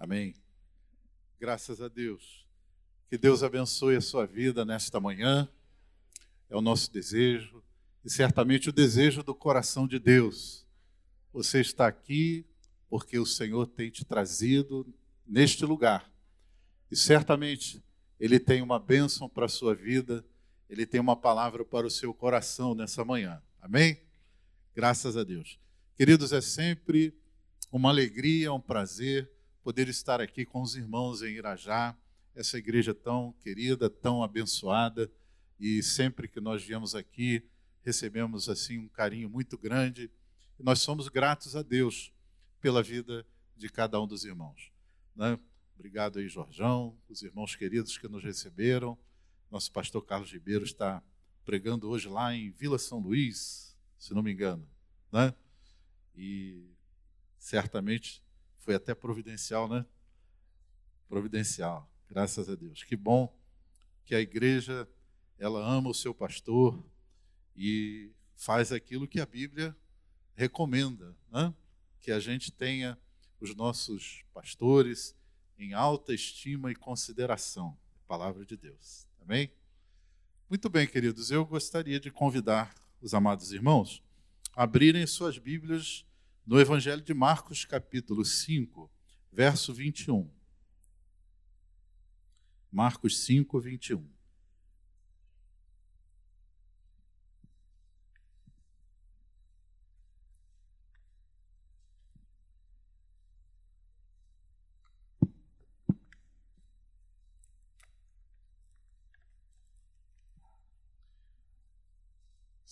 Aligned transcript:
Amém. 0.00 0.34
Graças 1.38 1.82
a 1.82 1.86
Deus. 1.86 2.46
Que 3.10 3.18
Deus 3.18 3.42
abençoe 3.42 3.96
a 3.96 4.00
sua 4.00 4.24
vida 4.24 4.64
nesta 4.64 4.98
manhã. 4.98 5.46
É 6.48 6.56
o 6.56 6.62
nosso 6.62 6.90
desejo 6.90 7.62
e 8.02 8.08
certamente 8.08 8.70
o 8.70 8.72
desejo 8.72 9.22
do 9.22 9.34
coração 9.34 9.86
de 9.86 9.98
Deus. 9.98 10.66
Você 11.34 11.60
está 11.60 11.86
aqui 11.86 12.46
porque 12.88 13.18
o 13.18 13.26
Senhor 13.26 13.66
tem 13.66 13.90
te 13.90 14.02
trazido 14.02 14.86
neste 15.26 15.66
lugar. 15.66 16.10
E 16.90 16.96
certamente 16.96 17.84
Ele 18.18 18.40
tem 18.40 18.62
uma 18.62 18.78
bênção 18.78 19.28
para 19.28 19.44
a 19.44 19.50
sua 19.50 19.74
vida, 19.74 20.24
Ele 20.66 20.86
tem 20.86 20.98
uma 20.98 21.14
palavra 21.14 21.62
para 21.62 21.86
o 21.86 21.90
seu 21.90 22.14
coração 22.14 22.74
nessa 22.74 23.04
manhã. 23.04 23.42
Amém? 23.60 24.00
Graças 24.74 25.14
a 25.14 25.22
Deus. 25.22 25.58
Queridos, 25.94 26.32
é 26.32 26.40
sempre 26.40 27.14
uma 27.70 27.90
alegria, 27.90 28.50
um 28.50 28.60
prazer 28.60 29.30
poder 29.70 29.88
estar 29.88 30.20
aqui 30.20 30.44
com 30.44 30.62
os 30.62 30.74
irmãos 30.74 31.22
em 31.22 31.36
Irajá, 31.36 31.96
essa 32.34 32.58
igreja 32.58 32.92
tão 32.92 33.32
querida, 33.34 33.88
tão 33.88 34.20
abençoada, 34.20 35.08
e 35.60 35.80
sempre 35.80 36.26
que 36.26 36.40
nós 36.40 36.60
viemos 36.60 36.96
aqui, 36.96 37.48
recebemos 37.80 38.48
assim 38.48 38.78
um 38.78 38.88
carinho 38.88 39.30
muito 39.30 39.56
grande, 39.56 40.10
e 40.58 40.62
nós 40.64 40.80
somos 40.80 41.06
gratos 41.06 41.54
a 41.54 41.62
Deus 41.62 42.12
pela 42.60 42.82
vida 42.82 43.24
de 43.56 43.68
cada 43.68 44.00
um 44.00 44.08
dos 44.08 44.24
irmãos. 44.24 44.72
Né? 45.14 45.38
Obrigado 45.76 46.18
aí, 46.18 46.26
Jorjão, 46.26 46.98
os 47.08 47.22
irmãos 47.22 47.54
queridos 47.54 47.96
que 47.96 48.08
nos 48.08 48.24
receberam. 48.24 48.98
Nosso 49.52 49.70
pastor 49.70 50.04
Carlos 50.04 50.32
Ribeiro 50.32 50.64
está 50.64 51.00
pregando 51.44 51.88
hoje 51.88 52.08
lá 52.08 52.34
em 52.34 52.50
Vila 52.50 52.76
São 52.76 52.98
Luís, 52.98 53.78
se 53.96 54.12
não 54.14 54.20
me 54.20 54.32
engano, 54.32 54.68
né? 55.12 55.32
E 56.16 56.74
certamente 57.38 58.20
foi 58.60 58.74
até 58.74 58.94
providencial, 58.94 59.68
né? 59.68 59.84
Providencial, 61.08 61.90
graças 62.08 62.48
a 62.48 62.54
Deus. 62.54 62.84
Que 62.84 62.96
bom 62.96 63.34
que 64.04 64.14
a 64.14 64.20
igreja 64.20 64.88
ela 65.38 65.60
ama 65.60 65.90
o 65.90 65.94
seu 65.94 66.14
pastor 66.14 66.82
e 67.56 68.12
faz 68.34 68.72
aquilo 68.72 69.08
que 69.08 69.20
a 69.20 69.26
Bíblia 69.26 69.76
recomenda, 70.34 71.16
né? 71.30 71.54
que 72.00 72.10
a 72.10 72.20
gente 72.20 72.50
tenha 72.50 72.98
os 73.40 73.54
nossos 73.54 74.24
pastores 74.32 75.14
em 75.58 75.74
alta 75.74 76.14
estima 76.14 76.70
e 76.70 76.74
consideração. 76.74 77.76
Palavra 78.06 78.44
de 78.44 78.56
Deus. 78.56 79.06
Amém? 79.20 79.52
Muito 80.48 80.68
bem, 80.68 80.86
queridos, 80.86 81.30
eu 81.30 81.44
gostaria 81.44 82.00
de 82.00 82.10
convidar 82.10 82.74
os 83.00 83.14
amados 83.14 83.52
irmãos 83.52 84.02
a 84.54 84.64
abrirem 84.64 85.06
suas 85.06 85.38
Bíblias 85.38 86.04
no 86.50 86.60
Evangelho 86.60 87.00
de 87.00 87.14
Marcos, 87.14 87.64
capítulo 87.64 88.24
5, 88.24 88.90
verso 89.30 89.72
21. 89.72 90.28
Marcos 92.72 93.20
5, 93.20 93.60
21. 93.60 94.19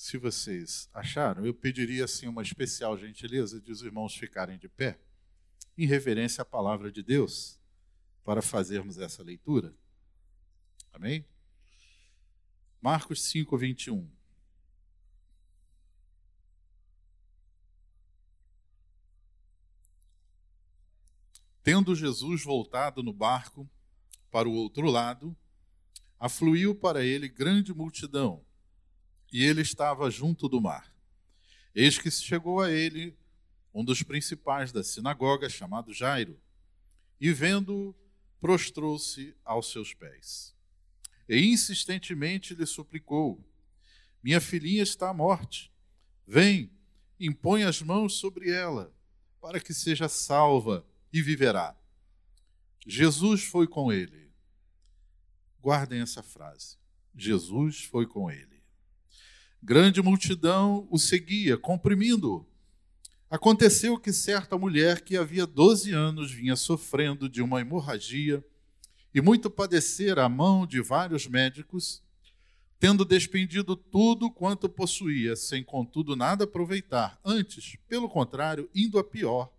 Se 0.09 0.17
vocês 0.17 0.89
acharam, 0.95 1.45
eu 1.45 1.53
pediria 1.53 2.06
assim 2.06 2.27
uma 2.28 2.41
especial 2.41 2.97
gentileza 2.97 3.61
de 3.61 3.70
os 3.70 3.83
irmãos 3.83 4.17
ficarem 4.17 4.56
de 4.56 4.67
pé, 4.67 4.98
em 5.77 5.84
reverência 5.84 6.41
à 6.41 6.47
palavra 6.47 6.91
de 6.91 7.03
Deus, 7.03 7.61
para 8.25 8.41
fazermos 8.41 8.97
essa 8.97 9.23
leitura. 9.23 9.75
Amém? 10.95 11.27
Marcos 12.81 13.23
5, 13.25 13.55
21. 13.59 14.11
Tendo 21.63 21.95
Jesus 21.95 22.42
voltado 22.42 23.02
no 23.02 23.13
barco 23.13 23.69
para 24.30 24.48
o 24.48 24.55
outro 24.55 24.86
lado, 24.86 25.36
afluiu 26.19 26.75
para 26.75 27.05
ele 27.05 27.29
grande 27.29 27.75
multidão 27.75 28.48
e 29.33 29.44
ele 29.44 29.62
estava 29.62 30.11
junto 30.11 30.48
do 30.48 30.61
mar. 30.61 30.92
Eis 31.74 31.98
que 31.98 32.11
chegou 32.11 32.61
a 32.61 32.70
ele 32.70 33.16
um 33.72 33.84
dos 33.84 34.02
principais 34.02 34.72
da 34.72 34.83
sinagoga, 34.83 35.48
chamado 35.48 35.92
Jairo, 35.92 36.39
e 37.20 37.33
vendo-o, 37.33 37.94
prostrou-se 38.40 39.36
aos 39.44 39.70
seus 39.70 39.94
pés. 39.94 40.55
E 41.28 41.36
insistentemente 41.52 42.55
lhe 42.55 42.66
suplicou: 42.66 43.44
Minha 44.22 44.40
filhinha 44.40 44.83
está 44.83 45.11
à 45.11 45.14
morte. 45.14 45.70
Vem, 46.27 46.70
impõe 47.20 47.64
as 47.64 47.83
mãos 47.83 48.14
sobre 48.14 48.50
ela, 48.50 48.92
para 49.40 49.60
que 49.60 49.74
seja 49.74 50.08
salva 50.08 50.84
e 51.12 51.22
viverá. 51.22 51.77
Jesus 52.86 53.45
foi 53.45 53.66
com 53.66 53.92
ele. 53.92 54.30
Guardem 55.60 56.00
essa 56.00 56.22
frase. 56.22 56.77
Jesus 57.14 57.84
foi 57.84 58.06
com 58.06 58.30
ele. 58.30 58.58
Grande 59.63 60.01
multidão 60.01 60.86
o 60.89 60.98
seguia, 60.98 61.58
comprimindo-o. 61.58 62.46
Aconteceu 63.29 63.98
que 63.98 64.13
certa 64.13 64.57
mulher 64.57 65.02
que 65.02 65.17
havia 65.17 65.46
12 65.46 65.92
anos 65.92 66.30
vinha 66.30 66.55
sofrendo 66.55 67.29
de 67.29 67.42
uma 67.42 67.61
hemorragia 67.61 68.42
e 69.13 69.20
muito 69.20 69.51
padecer 69.51 70.19
à 70.19 70.29
mão 70.29 70.64
de 70.64 70.80
vários 70.80 71.27
médicos, 71.27 72.02
tendo 72.79 73.05
despendido 73.05 73.74
tudo 73.74 74.30
quanto 74.30 74.69
possuía, 74.69 75.35
sem 75.35 75.64
contudo 75.64 76.14
nada 76.14 76.45
aproveitar, 76.45 77.20
antes, 77.25 77.77
pelo 77.89 78.08
contrário, 78.08 78.70
indo 78.73 78.96
a 78.96 79.05
pior. 79.05 79.52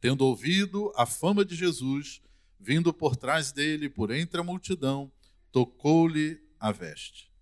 Tendo 0.00 0.26
ouvido 0.26 0.92
a 0.94 1.06
fama 1.06 1.46
de 1.46 1.56
Jesus, 1.56 2.20
vindo 2.60 2.92
por 2.92 3.16
trás 3.16 3.50
dele, 3.50 3.88
por 3.88 4.10
entre 4.10 4.38
a 4.38 4.44
multidão, 4.44 5.10
tocou-lhe 5.50 6.38
a 6.60 6.70
veste 6.70 7.34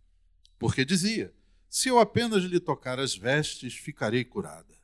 porque 0.65 0.83
dizia: 0.83 1.31
Se 1.69 1.91
eu 1.91 1.99
apenas 1.99 2.43
lhe 2.45 2.59
tocar 2.59 2.99
as 2.99 3.15
vestes, 3.15 3.75
ficarei 3.75 4.25
curada. 4.25 4.75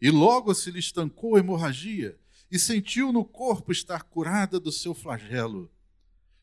E 0.00 0.10
logo 0.10 0.52
se 0.52 0.68
lhe 0.68 0.80
estancou 0.80 1.36
a 1.36 1.38
hemorragia 1.38 2.18
e 2.50 2.58
sentiu 2.58 3.12
no 3.12 3.24
corpo 3.24 3.70
estar 3.70 4.02
curada 4.02 4.58
do 4.58 4.72
seu 4.72 4.96
flagelo. 4.96 5.70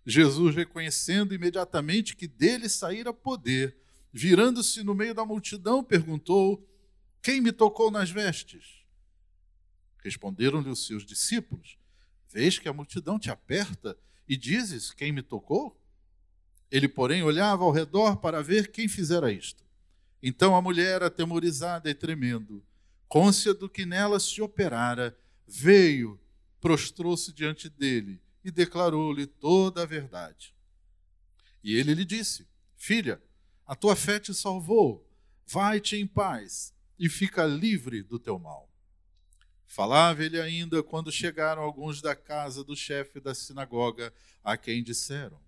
Jesus, 0.06 0.56
reconhecendo 0.56 1.34
imediatamente 1.34 2.16
que 2.16 2.26
dele 2.26 2.70
saíra 2.70 3.12
poder, 3.12 3.76
virando-se 4.14 4.82
no 4.82 4.96
meio 4.96 5.14
da 5.14 5.26
multidão, 5.26 5.84
perguntou: 5.84 6.66
Quem 7.22 7.42
me 7.42 7.52
tocou 7.52 7.92
nas 7.92 8.10
vestes? 8.10 8.86
Responderam-lhe 9.98 10.70
os 10.70 10.88
seus 10.88 11.06
discípulos: 11.06 11.78
Vês 12.30 12.58
que 12.58 12.70
a 12.70 12.74
multidão 12.74 13.20
te 13.20 13.30
aperta 13.30 13.98
e 14.26 14.38
dizes: 14.38 14.94
Quem 14.94 15.12
me 15.12 15.22
tocou? 15.22 15.78
Ele, 16.72 16.88
porém, 16.88 17.24
olhava 17.24 17.64
ao 17.64 17.72
redor 17.72 18.18
para 18.18 18.42
ver 18.42 18.72
quem 18.72 18.88
fizera 18.88 19.32
isto. 19.32 19.64
Então 20.22 20.56
a 20.56 20.62
mulher, 20.62 21.04
atemorizada 21.04 21.90
e 21.90 21.94
tremendo, 21.94 22.64
côncia 23.08 23.54
do 23.54 23.70
que 23.70 23.86
nela 23.86 24.20
se 24.20 24.42
operara, 24.42 25.18
veio, 25.48 26.20
prostrou-se 26.62 27.32
diante 27.34 27.70
dele 27.70 28.22
e 28.44 28.50
declarou-lhe 28.50 29.28
toda 29.28 29.84
a 29.84 29.86
verdade. 29.86 30.56
E 31.64 31.76
ele 31.76 31.94
lhe 31.94 32.06
disse: 32.06 32.48
Filha, 32.76 33.22
a 33.66 33.76
tua 33.76 33.96
fé 33.96 34.20
te 34.20 34.34
salvou, 34.34 35.08
vai-te 35.46 35.96
em 35.96 36.08
paz 36.08 36.74
e 36.98 37.10
fica 37.10 37.46
livre 37.46 38.02
do 38.02 38.18
teu 38.18 38.40
mal. 38.40 38.70
Falava 39.66 40.24
ele 40.24 40.40
ainda 40.40 40.84
quando 40.84 41.12
chegaram 41.12 41.62
alguns 41.62 42.02
da 42.02 42.16
casa 42.16 42.64
do 42.64 42.76
chefe 42.76 43.20
da 43.20 43.34
sinagoga, 43.34 44.14
a 44.44 44.56
quem 44.56 44.84
disseram: 44.84 45.40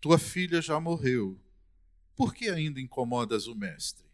tua 0.00 0.18
filha 0.18 0.60
já 0.60 0.78
morreu. 0.78 1.38
Por 2.14 2.34
que 2.34 2.48
ainda 2.48 2.80
incomodas 2.80 3.46
o 3.46 3.54
mestre? 3.54 4.06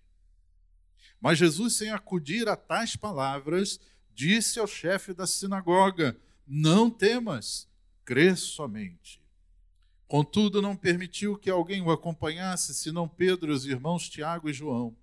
Mas 1.20 1.38
Jesus, 1.38 1.74
sem 1.74 1.90
acudir 1.90 2.48
a 2.48 2.56
tais 2.56 2.96
palavras, 2.96 3.80
disse 4.14 4.58
ao 4.58 4.66
chefe 4.66 5.14
da 5.14 5.26
sinagoga: 5.26 6.16
Não 6.46 6.90
temas, 6.90 7.68
crê 8.04 8.36
somente. 8.36 9.22
Contudo, 10.06 10.60
não 10.60 10.76
permitiu 10.76 11.36
que 11.36 11.48
alguém 11.48 11.80
o 11.80 11.90
acompanhasse, 11.90 12.74
senão 12.74 13.08
Pedro 13.08 13.52
os 13.52 13.64
irmãos 13.64 14.08
Tiago 14.08 14.50
e 14.50 14.52
João. 14.52 14.94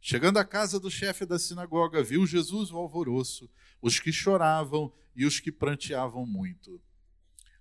Chegando 0.00 0.38
à 0.38 0.44
casa 0.44 0.78
do 0.78 0.90
chefe 0.90 1.24
da 1.24 1.38
sinagoga, 1.38 2.02
viu 2.02 2.26
Jesus 2.26 2.70
o 2.70 2.76
alvoroço, 2.76 3.48
os 3.80 3.98
que 3.98 4.12
choravam 4.12 4.92
e 5.16 5.24
os 5.24 5.40
que 5.40 5.52
pranteavam 5.52 6.26
muito. 6.26 6.80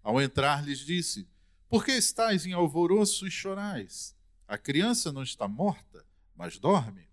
Ao 0.01 0.19
entrar, 0.19 0.65
lhes 0.65 0.79
disse: 0.79 1.27
por 1.73 1.83
que 1.83 1.93
estáis 1.93 2.45
em 2.45 2.53
alvoroço 2.53 3.25
e 3.25 3.31
chorais? 3.31 4.15
A 4.47 4.59
criança 4.59 5.11
não 5.11 5.23
está 5.23 5.47
morta, 5.47 6.05
mas 6.35 6.59
dorme. 6.59 7.09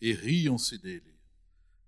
E 0.00 0.12
riam-se 0.12 0.78
dele. 0.78 1.18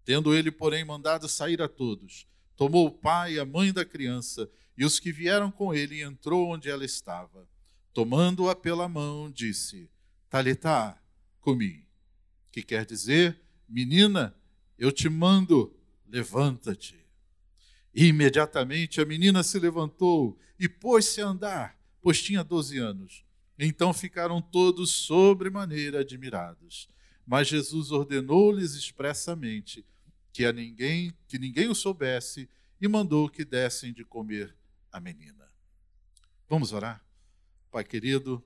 Tendo 0.04 0.34
ele, 0.34 0.50
porém, 0.50 0.84
mandado 0.84 1.28
sair 1.28 1.62
a 1.62 1.68
todos, 1.68 2.26
tomou 2.56 2.88
o 2.88 2.90
pai 2.90 3.34
e 3.34 3.38
a 3.38 3.44
mãe 3.44 3.72
da 3.72 3.84
criança 3.84 4.50
e 4.76 4.84
os 4.84 4.98
que 4.98 5.12
vieram 5.12 5.48
com 5.48 5.72
ele 5.72 5.98
e 5.98 6.02
entrou 6.02 6.48
onde 6.48 6.68
ela 6.68 6.84
estava. 6.84 7.48
Tomando-a 7.92 8.56
pela 8.56 8.88
mão, 8.88 9.30
disse: 9.30 9.88
Talitá, 10.28 11.00
comi. 11.40 11.86
Que 12.50 12.64
quer 12.64 12.84
dizer, 12.84 13.40
menina, 13.68 14.34
eu 14.76 14.90
te 14.90 15.08
mando, 15.08 15.72
levanta-te. 16.08 16.99
Imediatamente 17.94 19.00
a 19.00 19.04
menina 19.04 19.42
se 19.42 19.58
levantou 19.58 20.38
e 20.58 20.68
pôs-se 20.68 21.20
a 21.20 21.26
andar, 21.26 21.78
pois 22.00 22.22
tinha 22.22 22.44
doze 22.44 22.78
anos. 22.78 23.24
Então 23.58 23.92
ficaram 23.92 24.40
todos 24.40 24.90
sobremaneira 24.90 26.00
admirados. 26.00 26.88
Mas 27.26 27.48
Jesus 27.48 27.90
ordenou-lhes 27.90 28.74
expressamente 28.74 29.84
que 30.32 30.44
a 30.44 30.52
ninguém, 30.52 31.12
que 31.28 31.38
ninguém 31.38 31.68
o 31.68 31.74
soubesse, 31.74 32.48
e 32.80 32.88
mandou 32.88 33.28
que 33.28 33.44
dessem 33.44 33.92
de 33.92 34.04
comer 34.04 34.56
a 34.90 34.98
menina. 34.98 35.48
Vamos 36.48 36.72
orar? 36.72 37.04
Pai 37.70 37.84
querido, 37.84 38.42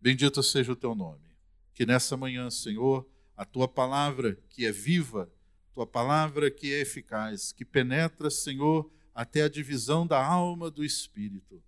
bendito 0.00 0.42
seja 0.42 0.72
o 0.72 0.76
teu 0.76 0.94
nome. 0.94 1.28
Que 1.72 1.86
nessa 1.86 2.16
manhã, 2.16 2.50
Senhor, 2.50 3.08
a 3.36 3.44
tua 3.44 3.68
palavra 3.68 4.36
que 4.48 4.66
é 4.66 4.72
viva, 4.72 5.32
tua 5.78 5.86
palavra 5.86 6.50
que 6.50 6.74
é 6.74 6.80
eficaz, 6.80 7.52
que 7.52 7.64
penetra, 7.64 8.28
Senhor, 8.30 8.90
até 9.14 9.42
a 9.42 9.48
divisão 9.48 10.04
da 10.04 10.20
alma 10.20 10.72
do 10.72 10.84
espírito. 10.84 11.62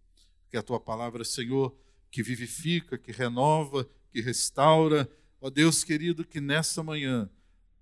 Que 0.49 0.57
a 0.57 0.63
tua 0.65 0.81
palavra, 0.81 1.23
Senhor, 1.25 1.73
que 2.11 2.21
vivifica, 2.21 2.99
que 2.99 3.13
renova, 3.13 3.89
que 4.11 4.21
restaura, 4.21 5.09
ó 5.41 5.49
Deus 5.49 5.85
querido, 5.85 6.25
que 6.25 6.41
nessa 6.41 6.83
manhã 6.83 7.31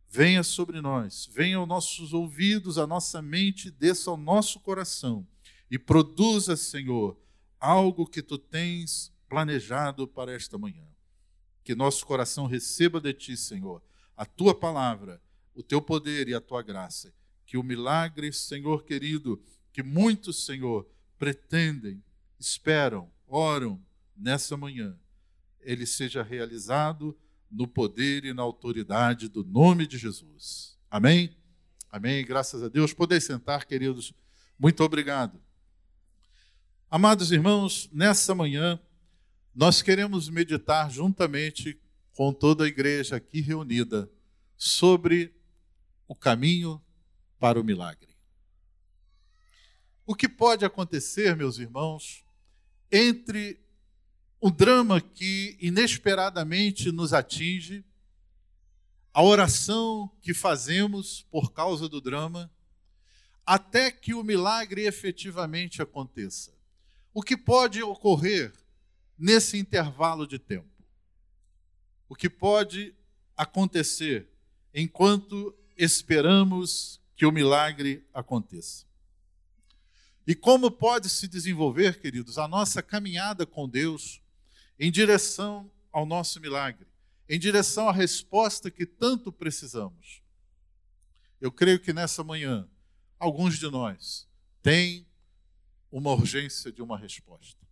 venha 0.06 0.42
sobre 0.42 0.82
nós, 0.82 1.26
venha 1.32 1.56
aos 1.56 1.66
nossos 1.66 2.12
ouvidos, 2.12 2.76
à 2.76 2.86
nossa 2.86 3.22
mente, 3.22 3.70
desça 3.70 4.10
ao 4.10 4.18
nosso 4.18 4.60
coração 4.60 5.26
e 5.70 5.78
produza, 5.78 6.58
Senhor, 6.58 7.18
algo 7.58 8.06
que 8.06 8.20
tu 8.20 8.36
tens 8.36 9.10
planejado 9.30 10.06
para 10.06 10.34
esta 10.34 10.58
manhã. 10.58 10.86
Que 11.64 11.74
nosso 11.74 12.04
coração 12.04 12.46
receba 12.46 13.00
de 13.00 13.14
ti, 13.14 13.34
Senhor, 13.34 13.82
a 14.14 14.26
tua 14.26 14.54
palavra, 14.54 15.22
o 15.58 15.62
teu 15.62 15.82
poder 15.82 16.28
e 16.28 16.34
a 16.34 16.40
tua 16.40 16.62
graça. 16.62 17.12
Que 17.44 17.58
o 17.58 17.64
milagre, 17.64 18.32
Senhor 18.32 18.84
querido, 18.84 19.42
que 19.72 19.82
muitos, 19.82 20.44
Senhor, 20.44 20.88
pretendem, 21.18 22.00
esperam, 22.38 23.10
oram 23.26 23.84
nessa 24.16 24.56
manhã, 24.56 24.96
ele 25.60 25.84
seja 25.84 26.22
realizado 26.22 27.18
no 27.50 27.66
poder 27.66 28.24
e 28.24 28.32
na 28.32 28.42
autoridade 28.42 29.28
do 29.28 29.42
nome 29.42 29.84
de 29.84 29.98
Jesus. 29.98 30.78
Amém? 30.88 31.36
Amém. 31.90 32.24
Graças 32.24 32.62
a 32.62 32.68
Deus. 32.68 32.94
Podem 32.94 33.18
sentar, 33.18 33.64
queridos. 33.64 34.12
Muito 34.56 34.84
obrigado. 34.84 35.40
Amados 36.88 37.32
irmãos, 37.32 37.90
nessa 37.92 38.32
manhã, 38.32 38.78
nós 39.52 39.82
queremos 39.82 40.28
meditar 40.28 40.88
juntamente 40.88 41.80
com 42.14 42.32
toda 42.32 42.64
a 42.64 42.68
igreja 42.68 43.16
aqui 43.16 43.40
reunida 43.40 44.08
sobre 44.56 45.37
o 46.08 46.14
caminho 46.14 46.82
para 47.38 47.60
o 47.60 47.64
milagre. 47.64 48.08
O 50.06 50.14
que 50.14 50.28
pode 50.28 50.64
acontecer, 50.64 51.36
meus 51.36 51.58
irmãos, 51.58 52.24
entre 52.90 53.60
o 54.40 54.50
drama 54.50 55.00
que 55.00 55.56
inesperadamente 55.60 56.90
nos 56.90 57.12
atinge, 57.12 57.84
a 59.12 59.22
oração 59.22 60.10
que 60.22 60.32
fazemos 60.32 61.26
por 61.30 61.52
causa 61.52 61.88
do 61.88 62.00
drama, 62.00 62.50
até 63.44 63.90
que 63.90 64.14
o 64.14 64.22
milagre 64.22 64.86
efetivamente 64.86 65.82
aconteça. 65.82 66.56
O 67.12 67.22
que 67.22 67.36
pode 67.36 67.82
ocorrer 67.82 68.52
nesse 69.18 69.58
intervalo 69.58 70.26
de 70.26 70.38
tempo? 70.38 70.68
O 72.08 72.14
que 72.14 72.30
pode 72.30 72.94
acontecer 73.36 74.30
enquanto 74.72 75.54
esperamos 75.78 77.00
que 77.16 77.24
o 77.24 77.32
milagre 77.32 78.04
aconteça? 78.12 78.84
E 80.26 80.34
como 80.34 80.70
pode 80.70 81.08
se 81.08 81.26
desenvolver, 81.26 82.00
queridos, 82.00 82.36
a 82.36 82.46
nossa 82.46 82.82
caminhada 82.82 83.46
com 83.46 83.66
Deus 83.66 84.20
em 84.78 84.90
direção 84.90 85.70
ao 85.90 86.04
nosso 86.04 86.38
milagre, 86.40 86.86
em 87.28 87.38
direção 87.38 87.88
à 87.88 87.92
resposta 87.92 88.70
que 88.70 88.84
tanto 88.84 89.32
precisamos. 89.32 90.22
Eu 91.40 91.50
creio 91.50 91.80
que 91.80 91.92
nessa 91.92 92.22
manhã, 92.22 92.68
alguns 93.18 93.58
de 93.58 93.70
nós 93.70 94.28
têm 94.62 95.06
uma 95.90 96.12
urgência 96.12 96.70
de 96.70 96.82
uma 96.82 96.98
resposta. 96.98 97.66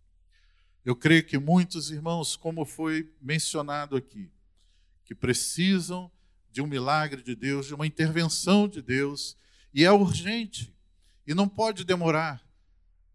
Eu 0.83 0.95
creio 0.95 1.23
que 1.23 1.37
muitos 1.37 1.91
irmãos, 1.91 2.35
como 2.35 2.65
foi 2.65 3.13
mencionado 3.21 3.95
aqui, 3.95 4.31
que 5.05 5.13
precisam 5.13 6.11
de 6.57 6.61
um 6.63 6.65
milagre 6.65 7.21
de 7.21 7.35
Deus, 7.35 7.67
de 7.67 7.75
uma 7.75 7.85
intervenção 7.85 8.67
de 8.67 8.81
Deus, 8.81 9.37
e 9.71 9.85
é 9.85 9.91
urgente, 9.91 10.75
e 11.27 11.35
não 11.35 11.47
pode 11.47 11.83
demorar. 11.83 12.43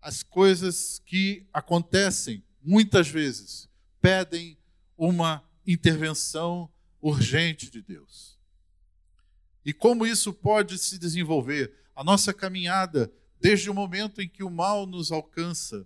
As 0.01 0.23
coisas 0.23 1.03
que 1.05 1.45
acontecem 1.53 2.45
muitas 2.63 3.09
vezes 3.09 3.69
pedem 4.01 4.57
uma 4.97 5.43
intervenção 5.67 6.71
urgente 7.01 7.69
de 7.69 7.83
Deus. 7.83 8.39
E 9.65 9.73
como 9.73 10.07
isso 10.07 10.33
pode 10.33 10.79
se 10.79 10.97
desenvolver? 10.97 11.75
A 11.97 12.05
nossa 12.05 12.33
caminhada, 12.33 13.13
desde 13.41 13.69
o 13.69 13.75
momento 13.75 14.23
em 14.23 14.29
que 14.29 14.45
o 14.45 14.51
mal 14.51 14.87
nos 14.87 15.11
alcança, 15.11 15.85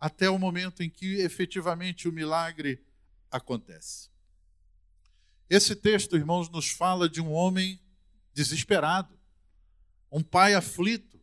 até 0.00 0.30
o 0.30 0.38
momento 0.38 0.82
em 0.82 0.88
que 0.88 1.16
efetivamente 1.16 2.08
o 2.08 2.12
milagre 2.12 2.82
acontece. 3.30 4.11
Esse 5.52 5.76
texto, 5.76 6.16
irmãos, 6.16 6.48
nos 6.48 6.70
fala 6.70 7.06
de 7.06 7.20
um 7.20 7.30
homem 7.30 7.78
desesperado, 8.32 9.14
um 10.10 10.22
pai 10.22 10.54
aflito, 10.54 11.20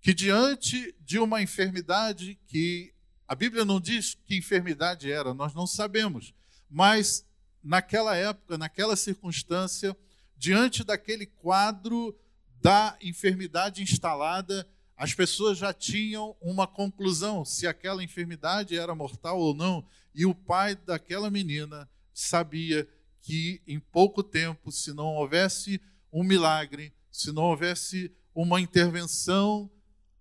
que 0.00 0.12
diante 0.12 0.92
de 0.98 1.20
uma 1.20 1.40
enfermidade 1.40 2.36
que 2.48 2.92
a 3.28 3.34
Bíblia 3.36 3.64
não 3.64 3.78
diz 3.78 4.16
que 4.24 4.36
enfermidade 4.36 5.08
era, 5.08 5.32
nós 5.32 5.54
não 5.54 5.68
sabemos. 5.68 6.34
Mas 6.68 7.24
naquela 7.62 8.16
época, 8.16 8.58
naquela 8.58 8.96
circunstância, 8.96 9.96
diante 10.36 10.82
daquele 10.82 11.24
quadro 11.24 12.12
da 12.60 12.98
enfermidade 13.00 13.84
instalada, 13.84 14.68
as 14.96 15.14
pessoas 15.14 15.58
já 15.58 15.72
tinham 15.72 16.36
uma 16.40 16.66
conclusão 16.66 17.44
se 17.44 17.68
aquela 17.68 18.02
enfermidade 18.02 18.76
era 18.76 18.96
mortal 18.96 19.38
ou 19.38 19.54
não. 19.54 19.86
E 20.12 20.26
o 20.26 20.34
pai 20.34 20.74
daquela 20.74 21.30
menina 21.30 21.88
sabia 22.12 22.88
que 23.24 23.60
em 23.66 23.80
pouco 23.80 24.22
tempo, 24.22 24.70
se 24.70 24.92
não 24.92 25.06
houvesse 25.06 25.80
um 26.12 26.22
milagre, 26.22 26.94
se 27.10 27.32
não 27.32 27.42
houvesse 27.42 28.14
uma 28.32 28.60
intervenção, 28.60 29.68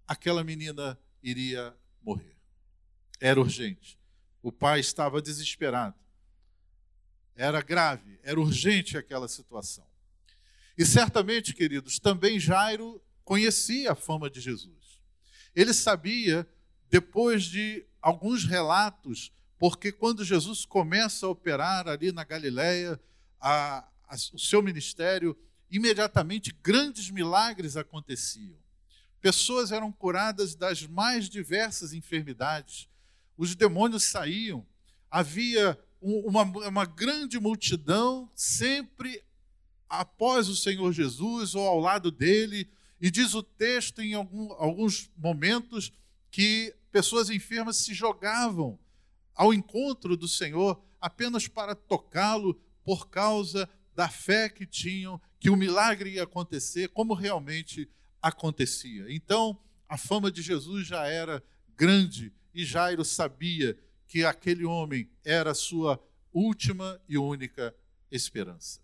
aquela 0.07 0.43
menina 0.43 0.97
iria 1.21 1.75
morrer 2.01 2.33
era 3.23 3.39
urgente. 3.39 3.97
O 4.41 4.51
pai 4.51 4.81
estava 4.81 5.21
desesperado. 5.21 5.95
Era 7.33 7.61
grave, 7.61 8.19
era 8.21 8.37
urgente 8.37 8.97
aquela 8.97 9.29
situação. 9.29 9.87
E 10.77 10.85
certamente, 10.85 11.53
queridos, 11.53 11.99
também 11.99 12.37
Jairo 12.37 13.01
conhecia 13.23 13.93
a 13.93 13.95
fama 13.95 14.29
de 14.29 14.41
Jesus. 14.41 14.99
Ele 15.55 15.73
sabia, 15.73 16.45
depois 16.89 17.45
de 17.45 17.85
alguns 18.01 18.43
relatos, 18.43 19.31
porque 19.63 19.93
quando 19.93 20.25
Jesus 20.25 20.65
começa 20.65 21.25
a 21.25 21.29
operar 21.29 21.87
ali 21.87 22.11
na 22.11 22.25
Galiléia, 22.25 22.99
o 24.33 24.37
seu 24.37 24.61
ministério, 24.61 25.37
imediatamente 25.71 26.53
grandes 26.61 27.09
milagres 27.09 27.77
aconteciam. 27.77 28.57
Pessoas 29.21 29.71
eram 29.71 29.89
curadas 29.89 30.53
das 30.53 30.85
mais 30.85 31.29
diversas 31.29 31.93
enfermidades. 31.93 32.89
Os 33.37 33.55
demônios 33.55 34.03
saíam, 34.03 34.67
havia 35.09 35.79
uma, 36.01 36.41
uma 36.41 36.83
grande 36.83 37.39
multidão 37.39 38.29
sempre 38.35 39.23
após 39.87 40.49
o 40.49 40.57
Senhor 40.57 40.91
Jesus 40.91 41.55
ou 41.55 41.65
ao 41.65 41.79
lado 41.79 42.11
dele, 42.11 42.69
e 42.99 43.09
diz 43.09 43.33
o 43.33 43.41
texto 43.41 44.01
em 44.01 44.13
algum, 44.13 44.51
alguns 44.55 45.09
momentos 45.15 45.93
que 46.29 46.75
pessoas 46.91 47.29
enfermas 47.29 47.77
se 47.77 47.93
jogavam 47.93 48.77
ao 49.35 49.53
encontro 49.53 50.15
do 50.15 50.27
Senhor 50.27 50.81
apenas 50.99 51.47
para 51.47 51.75
tocá-lo 51.75 52.59
por 52.83 53.09
causa 53.09 53.69
da 53.95 54.09
fé 54.09 54.49
que 54.49 54.65
tinham 54.65 55.21
que 55.39 55.49
o 55.49 55.55
milagre 55.55 56.11
ia 56.11 56.23
acontecer, 56.23 56.89
como 56.89 57.13
realmente 57.13 57.89
acontecia. 58.21 59.05
Então, 59.13 59.59
a 59.87 59.97
fama 59.97 60.31
de 60.31 60.41
Jesus 60.41 60.87
já 60.87 61.05
era 61.05 61.43
grande 61.75 62.33
e 62.53 62.63
Jairo 62.65 63.03
sabia 63.03 63.77
que 64.07 64.23
aquele 64.23 64.63
homem 64.63 65.09
era 65.23 65.51
a 65.51 65.55
sua 65.55 66.01
última 66.31 67.01
e 67.07 67.17
única 67.17 67.75
esperança. 68.11 68.81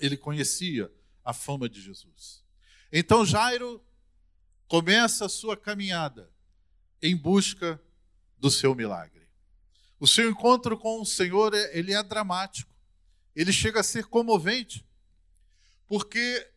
Ele 0.00 0.16
conhecia 0.16 0.92
a 1.24 1.32
fama 1.32 1.68
de 1.68 1.80
Jesus. 1.80 2.44
Então 2.92 3.24
Jairo 3.24 3.84
começa 4.68 5.26
a 5.26 5.28
sua 5.28 5.56
caminhada 5.56 6.30
em 7.00 7.16
busca 7.16 7.80
do 8.38 8.50
seu 8.50 8.74
milagre. 8.74 9.23
O 9.98 10.06
seu 10.06 10.28
encontro 10.28 10.76
com 10.78 11.00
o 11.00 11.06
Senhor, 11.06 11.54
ele 11.72 11.92
é 11.92 12.02
dramático. 12.02 12.72
Ele 13.34 13.52
chega 13.52 13.80
a 13.80 13.84
ser 13.84 14.06
comovente, 14.06 14.84
porque 15.88 16.48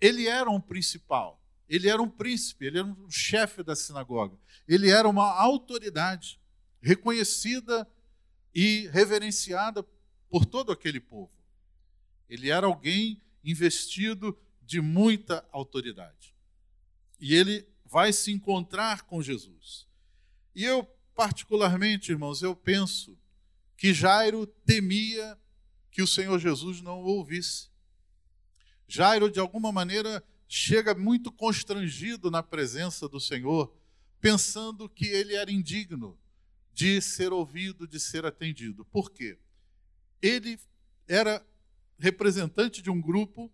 ele 0.00 0.26
era 0.26 0.50
um 0.50 0.60
principal, 0.60 1.40
ele 1.68 1.88
era 1.88 2.02
um 2.02 2.08
príncipe, 2.08 2.66
ele 2.66 2.78
era 2.78 2.86
um 2.86 3.10
chefe 3.10 3.62
da 3.62 3.74
sinagoga, 3.74 4.36
ele 4.68 4.90
era 4.90 5.08
uma 5.08 5.30
autoridade 5.30 6.38
reconhecida 6.82 7.88
e 8.54 8.88
reverenciada 8.88 9.86
por 10.28 10.44
todo 10.44 10.72
aquele 10.72 11.00
povo. 11.00 11.32
Ele 12.28 12.50
era 12.50 12.66
alguém 12.66 13.22
investido 13.44 14.38
de 14.62 14.80
muita 14.80 15.46
autoridade. 15.50 16.34
E 17.20 17.34
ele 17.34 17.66
vai 17.84 18.12
se 18.12 18.32
encontrar 18.32 19.02
com 19.02 19.22
Jesus. 19.22 19.86
E 20.54 20.64
eu, 20.64 20.88
particularmente, 21.14 22.12
irmãos, 22.12 22.42
eu 22.42 22.54
penso 22.54 23.18
que 23.76 23.92
Jairo 23.92 24.46
temia 24.46 25.38
que 25.90 26.02
o 26.02 26.06
Senhor 26.06 26.38
Jesus 26.38 26.80
não 26.80 27.02
o 27.02 27.06
ouvisse. 27.06 27.68
Jairo, 28.86 29.30
de 29.30 29.40
alguma 29.40 29.72
maneira, 29.72 30.24
chega 30.48 30.94
muito 30.94 31.32
constrangido 31.32 32.30
na 32.30 32.42
presença 32.42 33.08
do 33.08 33.18
Senhor, 33.18 33.74
pensando 34.20 34.88
que 34.88 35.06
ele 35.06 35.34
era 35.34 35.50
indigno 35.50 36.18
de 36.72 37.00
ser 37.00 37.32
ouvido, 37.32 37.86
de 37.86 37.98
ser 37.98 38.24
atendido. 38.24 38.84
Por 38.86 39.10
quê? 39.10 39.38
Ele 40.20 40.58
era 41.08 41.44
representante 41.98 42.80
de 42.80 42.90
um 42.90 43.00
grupo 43.00 43.52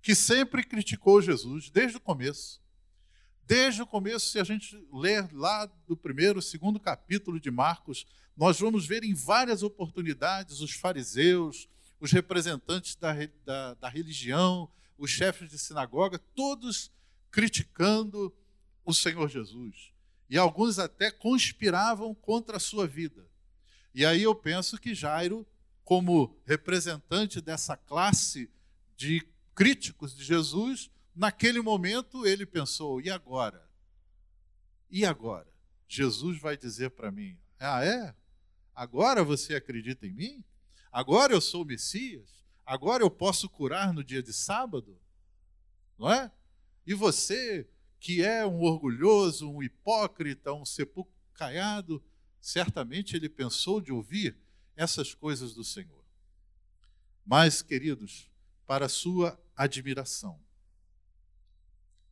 que 0.00 0.14
sempre 0.14 0.62
criticou 0.62 1.20
Jesus, 1.20 1.70
desde 1.70 1.96
o 1.96 2.00
começo. 2.00 2.60
Desde 3.48 3.80
o 3.80 3.86
começo, 3.86 4.28
se 4.28 4.38
a 4.38 4.44
gente 4.44 4.78
ler 4.92 5.26
lá 5.32 5.64
do 5.86 5.96
primeiro, 5.96 6.42
segundo 6.42 6.78
capítulo 6.78 7.40
de 7.40 7.50
Marcos, 7.50 8.06
nós 8.36 8.60
vamos 8.60 8.84
ver 8.84 9.02
em 9.02 9.14
várias 9.14 9.62
oportunidades 9.62 10.60
os 10.60 10.72
fariseus, 10.72 11.66
os 11.98 12.12
representantes 12.12 12.94
da, 12.94 13.14
da, 13.46 13.72
da 13.72 13.88
religião, 13.88 14.70
os 14.98 15.10
chefes 15.10 15.48
de 15.48 15.58
sinagoga, 15.58 16.18
todos 16.34 16.92
criticando 17.30 18.30
o 18.84 18.92
Senhor 18.92 19.26
Jesus. 19.30 19.94
E 20.28 20.36
alguns 20.36 20.78
até 20.78 21.10
conspiravam 21.10 22.14
contra 22.14 22.58
a 22.58 22.60
sua 22.60 22.86
vida. 22.86 23.26
E 23.94 24.04
aí 24.04 24.24
eu 24.24 24.34
penso 24.34 24.76
que 24.76 24.94
Jairo, 24.94 25.46
como 25.84 26.38
representante 26.44 27.40
dessa 27.40 27.78
classe 27.78 28.50
de 28.94 29.26
críticos 29.54 30.14
de 30.14 30.22
Jesus, 30.22 30.90
naquele 31.18 31.60
momento 31.60 32.24
ele 32.24 32.46
pensou: 32.46 33.00
e 33.00 33.10
agora? 33.10 33.68
E 34.88 35.04
agora? 35.04 35.48
Jesus 35.88 36.40
vai 36.40 36.56
dizer 36.56 36.90
para 36.90 37.10
mim: 37.10 37.36
ah, 37.58 37.84
é? 37.84 38.14
Agora 38.74 39.24
você 39.24 39.56
acredita 39.56 40.06
em 40.06 40.12
mim? 40.12 40.44
Agora 40.92 41.32
eu 41.32 41.40
sou 41.40 41.62
o 41.62 41.66
Messias? 41.66 42.46
Agora 42.64 43.02
eu 43.02 43.10
posso 43.10 43.48
curar 43.48 43.92
no 43.92 44.04
dia 44.04 44.22
de 44.22 44.32
sábado? 44.32 44.96
Não 45.98 46.10
é? 46.10 46.30
E 46.86 46.94
você 46.94 47.68
que 47.98 48.22
é 48.22 48.46
um 48.46 48.62
orgulhoso, 48.62 49.50
um 49.50 49.60
hipócrita, 49.60 50.52
um 50.52 50.64
sepulcro 50.64 51.12
caiado, 51.34 52.02
certamente 52.40 53.16
ele 53.16 53.28
pensou 53.28 53.80
de 53.80 53.92
ouvir 53.92 54.38
essas 54.76 55.12
coisas 55.12 55.52
do 55.52 55.64
Senhor. 55.64 56.04
Mas, 57.26 57.60
queridos, 57.60 58.30
para 58.64 58.88
sua 58.88 59.38
admiração, 59.56 60.40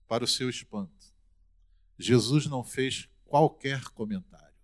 para 0.07 0.25
o 0.25 0.29
seu 0.29 0.49
espanto, 0.49 0.93
Jesus 1.99 2.47
não 2.47 2.63
fez 2.63 3.09
qualquer 3.25 3.85
comentário. 3.91 4.55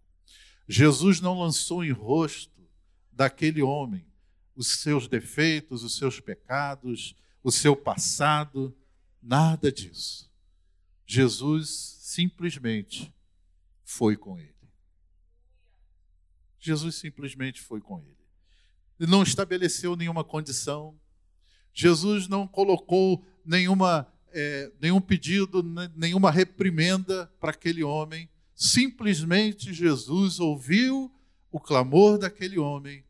Jesus 0.69 1.21
não 1.21 1.39
lançou 1.39 1.85
em 1.85 1.91
rosto 1.91 2.69
daquele 3.11 3.63
homem 3.63 4.07
os 4.55 4.81
seus 4.81 5.09
defeitos, 5.09 5.83
os 5.83 5.97
seus 5.97 6.21
pecados, 6.21 7.15
o 7.43 7.51
seu 7.51 7.75
passado, 7.75 8.77
nada 9.23 9.73
disso. 9.73 10.31
Jesus 11.07 11.97
simplesmente 12.01 13.13
foi 13.85 14.17
com 14.17 14.39
ele. 14.39 14.53
Jesus 16.59 16.95
simplesmente 16.95 17.61
foi 17.61 17.81
com 17.81 17.99
ele. 18.01 18.17
Ele 19.01 19.11
não 19.11 19.23
estabeleceu 19.23 19.97
nenhuma 19.97 20.23
condição. 20.23 20.99
Jesus 21.75 22.29
não 22.29 22.47
colocou 22.47 23.25
nenhuma, 23.45 24.12
é, 24.33 24.73
nenhum 24.81 25.01
pedido, 25.01 25.63
nenhuma 25.95 26.31
reprimenda 26.31 27.27
para 27.39 27.51
aquele 27.51 27.83
homem. 27.83 28.29
Simplesmente 28.55 29.73
Jesus 29.73 30.41
ouviu 30.41 31.13
o 31.51 31.61
clamor 31.61 32.19
daquele 32.19 32.59
homem 32.59 33.05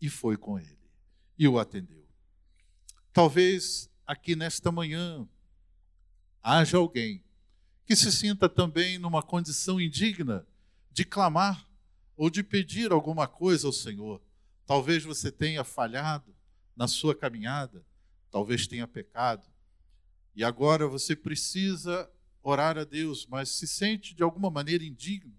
e 0.00 0.08
foi 0.08 0.36
com 0.36 0.58
ele 0.58 0.78
e 1.38 1.48
o 1.48 1.58
atendeu. 1.58 2.04
Talvez 3.12 3.90
aqui 4.06 4.36
nesta 4.36 4.70
manhã 4.70 5.26
haja 6.42 6.76
alguém 6.76 7.22
que 7.86 7.94
se 7.94 8.10
sinta 8.10 8.48
também 8.48 8.98
numa 8.98 9.22
condição 9.22 9.80
indigna 9.80 10.46
de 10.90 11.04
clamar 11.04 11.68
ou 12.16 12.30
de 12.30 12.42
pedir 12.42 12.92
alguma 12.92 13.26
coisa 13.26 13.66
ao 13.66 13.72
Senhor. 13.72 14.22
Talvez 14.66 15.04
você 15.04 15.30
tenha 15.30 15.64
falhado 15.64 16.34
na 16.76 16.88
sua 16.88 17.14
caminhada, 17.14 17.84
talvez 18.30 18.66
tenha 18.66 18.86
pecado, 18.86 19.46
e 20.34 20.42
agora 20.42 20.86
você 20.86 21.14
precisa 21.14 22.10
orar 22.42 22.76
a 22.76 22.84
Deus, 22.84 23.26
mas 23.26 23.48
se 23.48 23.66
sente 23.66 24.14
de 24.14 24.22
alguma 24.22 24.50
maneira 24.50 24.84
indigno, 24.84 25.34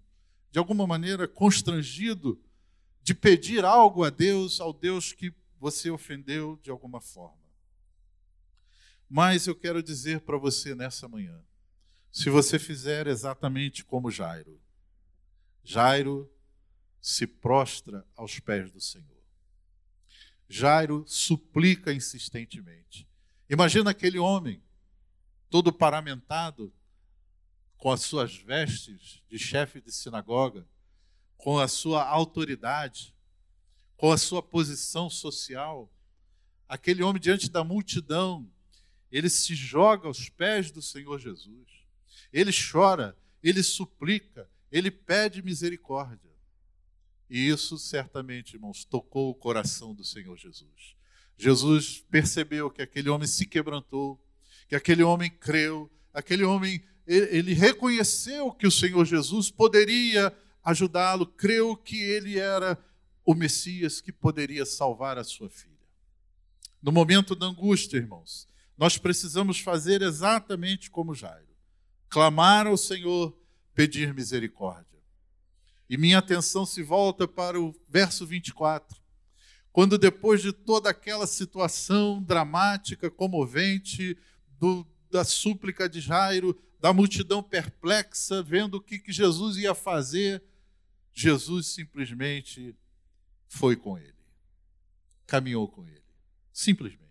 de 0.50 0.58
alguma 0.58 0.86
maneira 0.86 1.28
constrangido 1.28 2.40
de 3.02 3.14
pedir 3.14 3.64
algo 3.64 4.04
a 4.04 4.10
Deus, 4.10 4.60
ao 4.60 4.72
Deus 4.72 5.12
que 5.12 5.32
você 5.60 5.90
ofendeu 5.90 6.58
de 6.62 6.70
alguma 6.70 7.00
forma. 7.00 7.46
Mas 9.08 9.46
eu 9.46 9.54
quero 9.54 9.82
dizer 9.82 10.20
para 10.22 10.36
você 10.36 10.74
nessa 10.74 11.06
manhã: 11.06 11.40
se 12.10 12.28
você 12.28 12.58
fizer 12.58 13.06
exatamente 13.06 13.84
como 13.84 14.10
Jairo, 14.10 14.60
Jairo 15.62 16.28
se 17.00 17.26
prostra 17.26 18.04
aos 18.16 18.40
pés 18.40 18.70
do 18.70 18.80
Senhor. 18.80 19.22
Jairo 20.48 21.04
suplica 21.06 21.92
insistentemente. 21.92 23.08
Imagina 23.48 23.90
aquele 23.90 24.18
homem, 24.18 24.60
todo 25.48 25.72
paramentado, 25.72 26.72
com 27.76 27.90
as 27.90 28.02
suas 28.02 28.36
vestes 28.36 29.22
de 29.28 29.38
chefe 29.38 29.80
de 29.80 29.92
sinagoga, 29.92 30.66
com 31.36 31.58
a 31.58 31.68
sua 31.68 32.04
autoridade, 32.04 33.14
com 33.96 34.10
a 34.10 34.18
sua 34.18 34.42
posição 34.42 35.08
social. 35.08 35.90
Aquele 36.68 37.02
homem 37.02 37.20
diante 37.20 37.48
da 37.48 37.62
multidão, 37.62 38.50
ele 39.10 39.30
se 39.30 39.54
joga 39.54 40.08
aos 40.08 40.28
pés 40.28 40.70
do 40.70 40.82
Senhor 40.82 41.18
Jesus. 41.18 41.68
Ele 42.32 42.50
chora, 42.52 43.16
ele 43.42 43.62
suplica, 43.62 44.50
ele 44.70 44.90
pede 44.90 45.42
misericórdia. 45.42 46.30
E 47.28 47.48
isso 47.48 47.78
certamente, 47.78 48.54
irmãos, 48.54 48.84
tocou 48.84 49.30
o 49.30 49.34
coração 49.34 49.94
do 49.94 50.04
Senhor 50.04 50.36
Jesus. 50.36 50.96
Jesus 51.36 52.04
percebeu 52.10 52.70
que 52.70 52.82
aquele 52.82 53.08
homem 53.08 53.26
se 53.26 53.46
quebrantou, 53.46 54.20
que 54.68 54.74
aquele 54.74 55.02
homem 55.02 55.30
creu, 55.30 55.90
aquele 56.12 56.44
homem 56.44 56.82
ele 57.06 57.54
reconheceu 57.54 58.50
que 58.50 58.66
o 58.66 58.70
Senhor 58.70 59.04
Jesus 59.04 59.50
poderia 59.50 60.36
ajudá-lo, 60.64 61.24
creu 61.24 61.76
que 61.76 62.02
ele 62.02 62.38
era 62.38 62.76
o 63.24 63.34
Messias 63.34 64.00
que 64.00 64.10
poderia 64.10 64.66
salvar 64.66 65.16
a 65.16 65.22
sua 65.22 65.48
filha. 65.48 65.74
No 66.82 66.90
momento 66.90 67.36
da 67.36 67.46
angústia, 67.46 67.98
irmãos, 67.98 68.48
nós 68.76 68.98
precisamos 68.98 69.60
fazer 69.60 70.02
exatamente 70.02 70.90
como 70.90 71.14
Jairo: 71.14 71.46
clamar 72.08 72.66
ao 72.66 72.76
Senhor, 72.76 73.36
pedir 73.74 74.12
misericórdia. 74.12 74.84
E 75.88 75.96
minha 75.96 76.18
atenção 76.18 76.66
se 76.66 76.82
volta 76.82 77.28
para 77.28 77.60
o 77.60 77.74
verso 77.88 78.26
24, 78.26 78.96
quando 79.72 79.96
depois 79.96 80.42
de 80.42 80.52
toda 80.52 80.90
aquela 80.90 81.26
situação 81.26 82.20
dramática, 82.20 83.08
comovente, 83.08 84.18
do, 84.58 84.86
da 85.10 85.24
súplica 85.24 85.88
de 85.88 86.00
Jairo, 86.00 86.58
da 86.80 86.92
multidão 86.92 87.42
perplexa, 87.42 88.42
vendo 88.42 88.76
o 88.76 88.80
que, 88.80 88.98
que 88.98 89.12
Jesus 89.12 89.56
ia 89.56 89.74
fazer, 89.74 90.42
Jesus 91.12 91.68
simplesmente 91.68 92.76
foi 93.48 93.76
com 93.76 93.98
ele, 93.98 94.14
caminhou 95.26 95.66
com 95.66 95.86
ele, 95.86 96.02
simplesmente. 96.52 97.06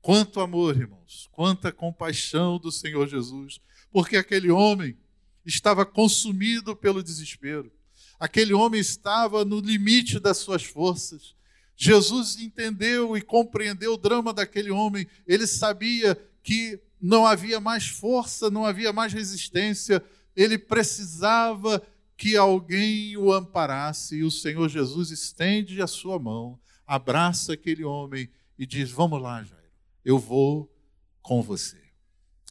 Quanto 0.00 0.40
amor, 0.40 0.76
irmãos, 0.76 1.28
quanta 1.32 1.70
compaixão 1.72 2.58
do 2.58 2.72
Senhor 2.72 3.06
Jesus, 3.08 3.60
porque 3.90 4.16
aquele 4.16 4.50
homem 4.50 4.96
estava 5.44 5.84
consumido 5.84 6.74
pelo 6.74 7.02
desespero, 7.02 7.72
aquele 8.18 8.54
homem 8.54 8.80
estava 8.80 9.44
no 9.44 9.60
limite 9.60 10.18
das 10.18 10.38
suas 10.38 10.64
forças. 10.64 11.34
Jesus 11.76 12.38
entendeu 12.38 13.16
e 13.16 13.22
compreendeu 13.22 13.94
o 13.94 13.98
drama 13.98 14.32
daquele 14.32 14.70
homem, 14.70 15.06
ele 15.26 15.46
sabia 15.46 16.18
que 16.44 16.78
não 17.00 17.26
havia 17.26 17.58
mais 17.58 17.88
força, 17.88 18.50
não 18.50 18.64
havia 18.66 18.92
mais 18.92 19.12
resistência, 19.12 20.04
ele 20.36 20.58
precisava 20.58 21.82
que 22.16 22.36
alguém 22.36 23.16
o 23.16 23.32
amparasse, 23.32 24.16
e 24.16 24.22
o 24.22 24.30
Senhor 24.30 24.68
Jesus 24.68 25.10
estende 25.10 25.82
a 25.82 25.86
sua 25.86 26.18
mão, 26.18 26.60
abraça 26.86 27.54
aquele 27.54 27.82
homem 27.82 28.30
e 28.58 28.66
diz: 28.66 28.90
Vamos 28.90 29.20
lá, 29.20 29.42
Jairo, 29.42 29.64
eu 30.04 30.18
vou 30.18 30.72
com 31.20 31.42
você. 31.42 31.82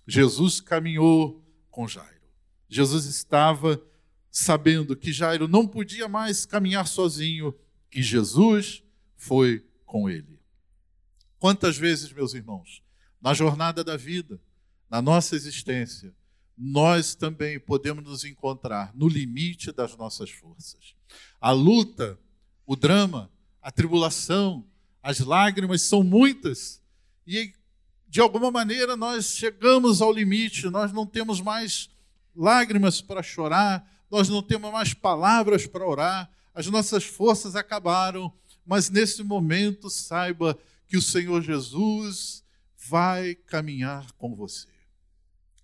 Jesus 0.06 0.60
caminhou 0.60 1.42
com 1.70 1.88
Jairo. 1.88 2.10
Jesus 2.68 3.06
estava 3.06 3.82
sabendo 4.30 4.96
que 4.96 5.14
Jairo 5.14 5.48
não 5.48 5.68
podia 5.68 6.10
mais 6.10 6.46
caminhar 6.46 6.88
sozinho, 6.88 7.56
e 7.94 8.02
Jesus 8.02 8.84
foi 9.16 9.66
com 9.86 10.10
ele. 10.10 10.40
Quantas 11.40 11.78
vezes, 11.78 12.12
meus 12.12 12.34
irmãos, 12.34 12.83
na 13.24 13.34
jornada 13.34 13.86
da 13.86 13.96
vida, 13.96 14.38
na 14.90 15.02
nossa 15.02 15.34
existência, 15.34 16.14
nós 16.58 17.16
também 17.16 17.58
podemos 17.58 18.04
nos 18.04 18.26
encontrar 18.26 18.92
no 18.94 19.08
limite 19.08 19.72
das 19.72 19.96
nossas 19.96 20.30
forças. 20.30 20.94
A 21.40 21.52
luta, 21.52 22.20
o 22.66 22.76
drama, 22.76 23.32
a 23.62 23.72
tribulação, 23.72 24.68
as 25.02 25.20
lágrimas 25.20 25.84
são 25.84 26.04
muitas 26.04 26.82
e 27.26 27.54
de 28.10 28.20
alguma 28.20 28.52
maneira 28.52 28.98
nós 28.98 29.28
chegamos 29.28 30.02
ao 30.02 30.12
limite, 30.12 30.70
nós 30.70 30.92
não 30.92 31.08
temos 31.08 31.40
mais 31.40 31.90
lágrimas 32.36 33.00
para 33.00 33.24
chorar, 33.24 33.90
nós 34.12 34.28
não 34.28 34.44
temos 34.44 34.70
mais 34.70 34.94
palavras 34.94 35.66
para 35.66 35.88
orar, 35.88 36.30
as 36.54 36.68
nossas 36.68 37.06
forças 37.06 37.56
acabaram, 37.56 38.32
mas 38.66 38.90
nesse 38.90 39.24
momento 39.24 39.90
saiba 39.90 40.60
que 40.88 40.98
o 40.98 41.02
Senhor 41.02 41.42
Jesus 41.42 42.43
vai 42.88 43.36
caminhar 43.36 44.12
com 44.14 44.36
você. 44.36 44.68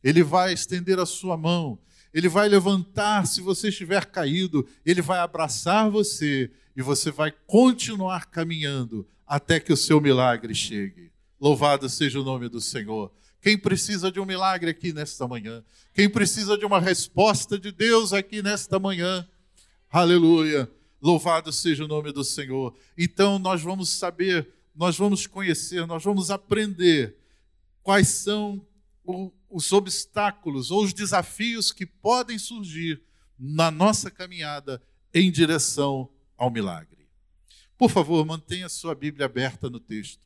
Ele 0.04 0.24
vai 0.24 0.54
estender 0.54 1.00
a 1.00 1.06
sua 1.06 1.36
mão, 1.36 1.80
ele 2.14 2.30
vai 2.30 2.48
levantar 2.48 3.28
se 3.28 3.42
você 3.42 3.70
estiver 3.70 4.06
caído, 4.06 4.68
ele 4.86 5.02
vai 5.02 5.20
abraçar 5.20 5.90
você 5.90 6.50
e 6.76 6.82
você 6.82 7.12
vai 7.12 7.32
continuar 7.46 8.28
caminhando 8.28 9.08
até 9.28 9.60
que 9.60 9.74
o 9.74 9.78
seu 9.78 10.02
milagre 10.02 10.56
chegue. 10.56 11.12
Louvado 11.40 11.88
seja 11.88 12.20
o 12.20 12.24
nome 12.24 12.50
do 12.50 12.60
Senhor. 12.60 13.12
Quem 13.42 13.58
precisa 13.58 14.12
de 14.12 14.20
um 14.20 14.26
milagre 14.26 14.70
aqui 14.70 14.92
nesta 14.92 15.28
manhã? 15.28 15.64
Quem 15.94 16.10
precisa 16.10 16.58
de 16.58 16.66
uma 16.66 16.80
resposta 16.80 17.58
de 17.58 17.72
Deus 17.72 18.12
aqui 18.12 18.42
nesta 18.42 18.80
manhã? 18.80 19.28
Aleluia. 19.90 20.70
Louvado 21.02 21.54
seja 21.54 21.86
o 21.86 21.88
nome 21.88 22.12
do 22.12 22.24
Senhor. 22.24 22.76
Então 22.98 23.40
nós 23.40 23.62
vamos 23.62 23.90
saber, 23.90 24.50
nós 24.80 24.98
vamos 24.98 25.28
conhecer, 25.28 25.86
nós 25.86 26.06
vamos 26.06 26.32
aprender 26.32 27.18
quais 27.84 28.08
são 28.08 28.66
os 29.50 29.74
obstáculos 29.74 30.72
ou 30.72 30.86
os 30.86 30.94
desafios 30.94 31.74
que 31.74 31.86
podem 31.86 32.40
surgir 32.40 33.04
na 33.38 33.70
nossa 33.70 34.10
caminhada 34.10 34.82
em 35.14 35.30
direção 35.30 36.10
ao 36.38 36.50
milagre. 36.50 37.10
Por 37.78 37.90
favor, 37.90 38.26
mantenha 38.26 38.70
sua 38.70 38.96
Bíblia 38.96 39.26
aberta 39.26 39.70
no 39.70 39.82
texto. 39.82 40.26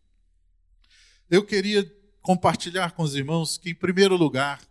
Eu 1.32 1.44
queria 1.44 1.92
compartilhar 2.22 2.92
com 2.92 3.02
os 3.02 3.16
irmãos 3.16 3.58
que, 3.58 3.72
em 3.72 3.76
primeiro 3.76 4.16
lugar, 4.16 4.62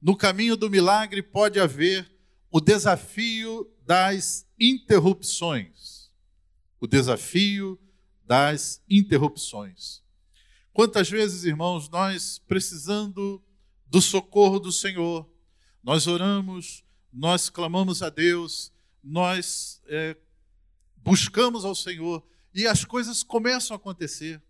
no 0.00 0.16
caminho 0.16 0.56
do 0.56 0.70
milagre 0.70 1.22
pode 1.22 1.60
haver 1.60 2.10
o 2.50 2.58
desafio 2.58 3.70
das 3.84 4.46
interrupções. 4.58 6.10
O 6.80 6.86
desafio 6.86 7.78
das 8.26 8.82
interrupções. 8.88 10.02
Quantas 10.72 11.08
vezes, 11.08 11.44
irmãos, 11.44 11.88
nós 11.88 12.38
precisando 12.46 13.42
do 13.88 14.00
socorro 14.00 14.58
do 14.58 14.72
Senhor. 14.72 15.28
Nós 15.82 16.06
oramos, 16.06 16.84
nós 17.12 17.48
clamamos 17.48 18.02
a 18.02 18.10
Deus, 18.10 18.72
nós 19.02 19.80
é, 19.86 20.16
buscamos 20.96 21.64
ao 21.64 21.74
Senhor 21.74 22.26
e 22.54 22.66
as 22.66 22.84
coisas 22.84 23.22
começam 23.22 23.74
a 23.74 23.78
acontecer. 23.78 24.42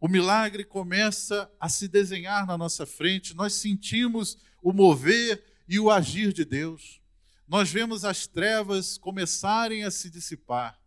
O 0.00 0.08
milagre 0.08 0.64
começa 0.64 1.50
a 1.58 1.68
se 1.68 1.88
desenhar 1.88 2.46
na 2.46 2.58
nossa 2.58 2.84
frente, 2.84 3.34
nós 3.34 3.54
sentimos 3.54 4.36
o 4.62 4.72
mover 4.72 5.42
e 5.68 5.78
o 5.78 5.90
agir 5.90 6.32
de 6.32 6.44
Deus. 6.44 7.00
Nós 7.46 7.70
vemos 7.70 8.04
as 8.04 8.26
trevas 8.26 8.98
começarem 8.98 9.84
a 9.84 9.90
se 9.90 10.10
dissipar, 10.10 10.78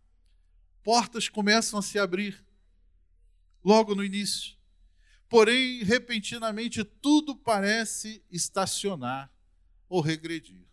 portas 0.88 1.28
começam 1.28 1.78
a 1.78 1.82
se 1.82 2.00
abrir 2.00 2.42
logo 3.62 3.94
no 3.94 4.06
início. 4.06 4.56
Porém, 5.28 5.84
repentinamente, 5.84 6.82
tudo 6.82 7.36
parece 7.36 8.24
estacionar 8.32 9.30
ou 9.90 10.00
regredir. 10.00 10.66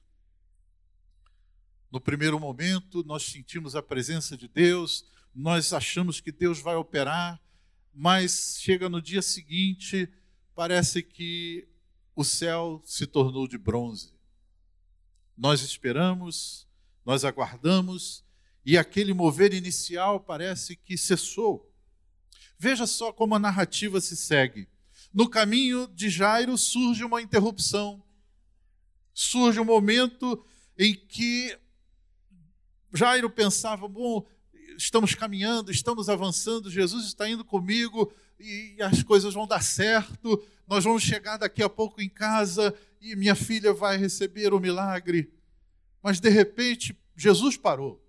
No 1.91 2.01
primeiro 2.01 2.39
momento, 2.39 3.03
nós 3.03 3.25
sentimos 3.25 3.75
a 3.75 3.83
presença 3.83 4.37
de 4.37 4.47
Deus, 4.47 5.05
nós 5.35 5.73
achamos 5.73 6.21
que 6.21 6.31
Deus 6.31 6.61
vai 6.61 6.77
operar, 6.77 7.43
mas 7.93 8.59
chega 8.61 8.89
no 8.89 9.03
dia 9.03 9.21
seguinte, 9.21 10.09
parece 10.55 11.03
que 11.03 11.67
o 12.15 12.23
céu 12.23 12.81
se 12.85 13.05
tornou 13.05 13.49
de 13.49 13.59
bronze. 13.59 14.15
Nós 15.37 15.61
esperamos, 15.63 16.69
nós 17.05 17.25
aguardamos, 17.25 18.24
e 18.65 18.79
aquele 18.79 19.13
mover 19.13 19.53
inicial 19.53 20.21
parece 20.21 20.77
que 20.77 20.97
cessou. 20.97 21.71
Veja 22.59 22.87
só 22.87 23.13
como 23.13 23.35
a 23.35 23.39
narrativa 23.39 24.01
se 24.01 24.17
segue. 24.17 24.69
No 25.13 25.29
caminho 25.29 25.87
de 25.89 26.09
Jairo 26.09 26.57
surge 26.57 27.05
uma 27.05 27.21
interrupção. 27.21 28.03
Surge 29.13 29.61
um 29.61 29.65
momento 29.65 30.45
em 30.79 30.95
que 30.95 31.57
Jairo 32.93 33.29
pensava: 33.29 33.87
bom, 33.87 34.27
estamos 34.77 35.15
caminhando, 35.15 35.71
estamos 35.71 36.09
avançando, 36.09 36.71
Jesus 36.71 37.07
está 37.07 37.29
indo 37.29 37.45
comigo 37.45 38.13
e 38.41 38.77
as 38.81 39.03
coisas 39.03 39.35
vão 39.35 39.47
dar 39.47 39.63
certo. 39.63 40.43
Nós 40.67 40.85
vamos 40.85 41.03
chegar 41.03 41.37
daqui 41.37 41.63
a 41.63 41.69
pouco 41.69 42.01
em 42.01 42.09
casa 42.09 42.75
e 43.01 43.15
minha 43.15 43.35
filha 43.35 43.73
vai 43.73 43.97
receber 43.97 44.53
o 44.53 44.61
milagre. 44.61 45.33
Mas 46.03 46.19
de 46.19 46.29
repente, 46.29 46.97
Jesus 47.17 47.57
parou. 47.57 48.04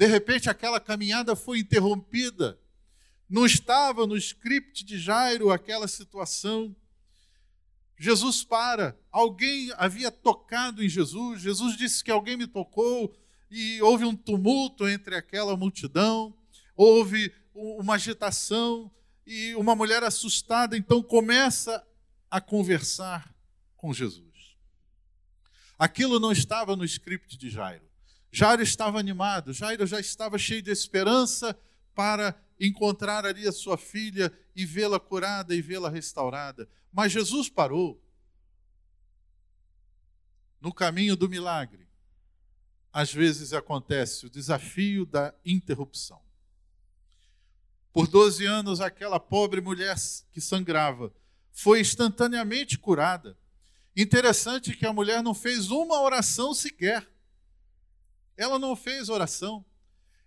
De 0.00 0.06
repente, 0.06 0.48
aquela 0.48 0.80
caminhada 0.80 1.36
foi 1.36 1.58
interrompida. 1.58 2.58
Não 3.28 3.44
estava 3.44 4.06
no 4.06 4.16
script 4.16 4.82
de 4.82 4.98
Jairo 4.98 5.50
aquela 5.50 5.86
situação. 5.86 6.74
Jesus 7.98 8.42
para. 8.42 8.98
Alguém 9.12 9.70
havia 9.76 10.10
tocado 10.10 10.82
em 10.82 10.88
Jesus. 10.88 11.42
Jesus 11.42 11.76
disse 11.76 12.02
que 12.02 12.10
alguém 12.10 12.34
me 12.34 12.46
tocou 12.46 13.14
e 13.50 13.82
houve 13.82 14.06
um 14.06 14.16
tumulto 14.16 14.88
entre 14.88 15.14
aquela 15.14 15.54
multidão. 15.54 16.34
Houve 16.74 17.30
uma 17.54 17.96
agitação 17.96 18.90
e 19.26 19.54
uma 19.54 19.76
mulher 19.76 20.02
assustada 20.02 20.78
então 20.78 21.02
começa 21.02 21.86
a 22.30 22.40
conversar 22.40 23.34
com 23.76 23.92
Jesus. 23.92 24.56
Aquilo 25.78 26.18
não 26.18 26.32
estava 26.32 26.74
no 26.74 26.86
script 26.86 27.36
de 27.36 27.50
Jairo. 27.50 27.89
Jairo 28.32 28.62
estava 28.62 28.98
animado, 28.98 29.52
Jairo 29.52 29.86
já 29.86 29.98
estava 29.98 30.38
cheio 30.38 30.62
de 30.62 30.70
esperança 30.70 31.58
para 31.94 32.34
encontrar 32.58 33.24
ali 33.26 33.48
a 33.48 33.52
sua 33.52 33.76
filha 33.76 34.32
e 34.54 34.64
vê-la 34.64 35.00
curada 35.00 35.54
e 35.54 35.62
vê-la 35.62 35.88
restaurada. 35.88 36.68
Mas 36.92 37.12
Jesus 37.12 37.48
parou 37.48 38.00
no 40.60 40.72
caminho 40.72 41.16
do 41.16 41.28
milagre. 41.28 41.88
Às 42.92 43.12
vezes 43.12 43.52
acontece 43.52 44.26
o 44.26 44.30
desafio 44.30 45.06
da 45.06 45.34
interrupção. 45.44 46.20
Por 47.92 48.06
12 48.06 48.46
anos, 48.46 48.80
aquela 48.80 49.18
pobre 49.18 49.60
mulher 49.60 49.96
que 50.32 50.40
sangrava 50.40 51.12
foi 51.52 51.80
instantaneamente 51.80 52.78
curada. 52.78 53.36
Interessante 53.96 54.76
que 54.76 54.86
a 54.86 54.92
mulher 54.92 55.22
não 55.22 55.34
fez 55.34 55.70
uma 55.70 56.00
oração 56.00 56.54
sequer. 56.54 57.08
Ela 58.40 58.58
não 58.58 58.74
fez 58.74 59.10
oração. 59.10 59.62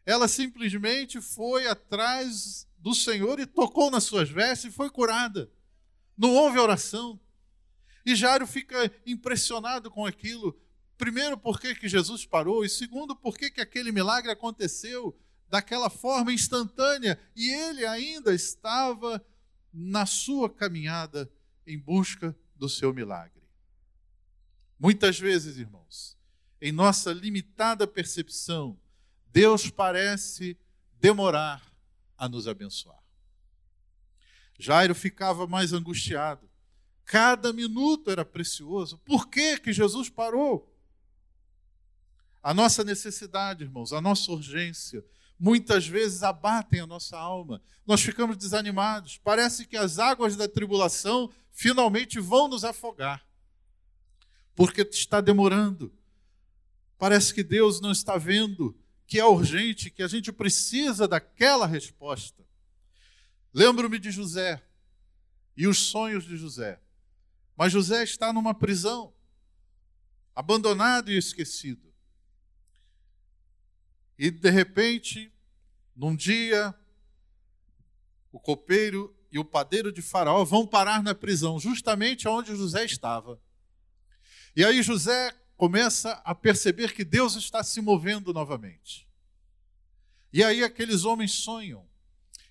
Ela 0.06 0.28
simplesmente 0.28 1.20
foi 1.20 1.68
atrás 1.68 2.68
do 2.78 2.94
Senhor 2.94 3.40
e 3.40 3.48
tocou 3.48 3.90
nas 3.90 4.04
suas 4.04 4.30
vestes 4.30 4.72
e 4.72 4.76
foi 4.76 4.88
curada. 4.92 5.50
Não 6.16 6.32
houve 6.36 6.60
oração. 6.60 7.20
E 8.06 8.16
Jairo 8.16 8.46
fica 8.46 8.94
impressionado 9.04 9.90
com 9.90 10.06
aquilo. 10.06 10.56
Primeiro, 10.96 11.36
por 11.36 11.60
que 11.60 11.90
Jesus 11.90 12.24
parou, 12.24 12.64
e 12.64 12.70
segundo, 12.70 13.16
por 13.16 13.36
que 13.36 13.60
aquele 13.60 13.92
milagre 13.92 14.30
aconteceu 14.30 15.20
daquela 15.50 15.90
forma 15.90 16.32
instantânea 16.32 17.20
e 17.36 17.50
ele 17.50 17.84
ainda 17.84 18.32
estava 18.32 19.26
na 19.74 20.06
sua 20.06 20.48
caminhada 20.52 21.32
em 21.66 21.80
busca 21.80 22.38
do 22.56 22.70
seu 22.70 22.94
milagre. 22.94 23.42
Muitas 24.80 25.18
vezes, 25.18 25.58
irmãos, 25.58 26.16
em 26.64 26.72
nossa 26.72 27.12
limitada 27.12 27.86
percepção, 27.86 28.80
Deus 29.28 29.70
parece 29.70 30.58
demorar 30.98 31.62
a 32.18 32.30
nos 32.30 32.48
abençoar. 32.48 33.04
Jairo 34.58 34.96
ficava 34.96 35.46
mais 35.46 35.74
angustiado. 35.74 36.50
Cada 37.04 37.52
minuto 37.52 38.10
era 38.10 38.24
precioso. 38.24 38.98
Por 39.00 39.28
que, 39.28 39.60
que 39.60 39.74
Jesus 39.74 40.10
parou? 40.10 40.74
A 42.42 42.54
nossa 42.54 42.82
necessidade, 42.82 43.66
irmãos, 43.66 43.92
a 43.92 44.00
nossa 44.00 44.32
urgência, 44.32 45.06
muitas 45.38 45.86
vezes 45.86 46.24
abatem 46.24 46.80
a 46.80 46.88
nossa 46.88 47.18
alma. 47.18 47.62
Nós 47.86 48.02
ficamos 48.02 48.38
desanimados. 48.38 49.18
Parece 49.18 49.66
que 49.66 49.76
as 49.76 50.00
águas 50.00 50.38
da 50.38 50.48
tribulação 50.48 51.30
finalmente 51.52 52.22
vão 52.22 52.48
nos 52.48 52.64
afogar, 52.64 53.28
porque 54.56 54.84
está 54.84 55.20
demorando. 55.20 55.94
Parece 56.98 57.34
que 57.34 57.44
Deus 57.44 57.82
não 57.82 57.92
está 57.92 58.18
vendo 58.18 58.78
que 59.06 59.20
é 59.20 59.26
urgente, 59.26 59.92
que 59.92 60.02
a 60.02 60.08
gente 60.08 60.32
precisa 60.32 61.08
daquela 61.08 61.68
resposta. 61.68 62.44
Lembro-me 63.54 64.00
de 64.00 64.10
José 64.10 64.64
e 65.56 65.68
os 65.68 65.78
sonhos 65.78 66.24
de 66.26 66.36
José. 66.36 66.82
Mas 67.56 67.72
José 67.72 68.04
está 68.04 68.34
numa 68.34 68.54
prisão, 68.54 69.14
abandonado 70.36 71.12
e 71.12 71.18
esquecido. 71.18 71.94
E 74.18 74.32
de 74.32 74.50
repente, 74.50 75.32
num 75.96 76.16
dia, 76.16 76.74
o 78.32 78.40
copeiro 78.40 79.16
e 79.32 79.38
o 79.38 79.46
padeiro 79.46 79.92
de 79.92 80.02
Faraó 80.02 80.44
vão 80.44 80.66
parar 80.66 81.04
na 81.04 81.14
prisão, 81.14 81.60
justamente 81.60 82.28
onde 82.28 82.56
José 82.56 82.86
estava. 82.86 83.40
E 84.56 84.64
aí 84.64 84.82
José 84.82 85.36
começa 85.58 86.22
a 86.26 86.34
perceber 86.34 86.94
que 86.94 87.04
Deus 87.04 87.36
está 87.36 87.64
se 87.64 87.82
movendo 87.82 88.34
novamente. 88.34 89.08
E 90.32 90.44
aí 90.44 90.64
aqueles 90.64 91.06
homens 91.06 91.32
sonham. 91.34 91.86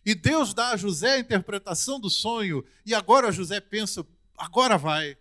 E 0.05 0.15
Deus 0.15 0.53
dá 0.53 0.71
a 0.71 0.77
José 0.77 1.15
a 1.15 1.19
interpretação 1.19 2.01
do 2.01 2.11
sonho, 2.11 2.65
e 2.85 2.95
agora 2.95 3.33
José 3.33 3.61
pensa: 3.61 4.07
agora 4.37 4.77
vai. 4.77 5.17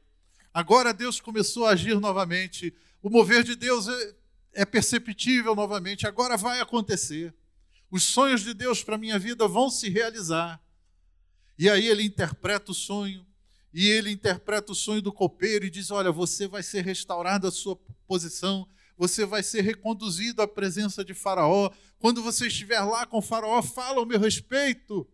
Agora 0.54 0.94
Deus 0.94 1.20
começou 1.20 1.66
a 1.66 1.72
agir 1.72 2.00
novamente. 2.00 2.74
O 3.02 3.10
mover 3.10 3.44
de 3.44 3.56
Deus 3.56 3.88
é, 3.88 4.16
é 4.54 4.66
perceptível 4.66 5.56
novamente. 5.56 6.06
Agora 6.06 6.36
vai 6.36 6.60
acontecer. 6.60 7.34
Os 7.90 8.04
sonhos 8.04 8.42
de 8.42 8.54
Deus 8.54 8.84
para 8.84 8.98
minha 8.98 9.18
vida 9.18 9.48
vão 9.48 9.70
se 9.70 9.90
realizar. 9.90 10.62
E 11.58 11.70
aí 11.70 11.88
ele 11.88 12.04
interpreta 12.04 12.72
o 12.72 12.76
sonho, 12.76 13.26
e 13.74 13.88
ele 13.88 14.12
interpreta 14.12 14.72
o 14.72 14.76
sonho 14.76 15.02
do 15.02 15.14
copeiro 15.14 15.66
e 15.66 15.70
diz: 15.70 15.92
Olha, 15.92 16.12
você 16.12 16.48
vai 16.48 16.62
ser 16.62 16.84
restaurado 16.84 17.48
a 17.48 17.52
sua 17.52 17.76
posição, 18.06 18.68
você 18.98 19.26
vai 19.26 19.42
ser 19.42 19.62
reconduzido 19.62 20.42
à 20.42 20.48
presença 20.48 21.04
de 21.04 21.14
Faraó. 21.14 21.72
Quando 21.98 22.22
você 22.22 22.48
estiver 22.48 22.82
lá 22.82 23.06
com 23.06 23.22
Faraó, 23.22 23.62
fala 23.62 24.00
ao 24.00 24.06
meu 24.06 24.20
respeito. 24.20 25.08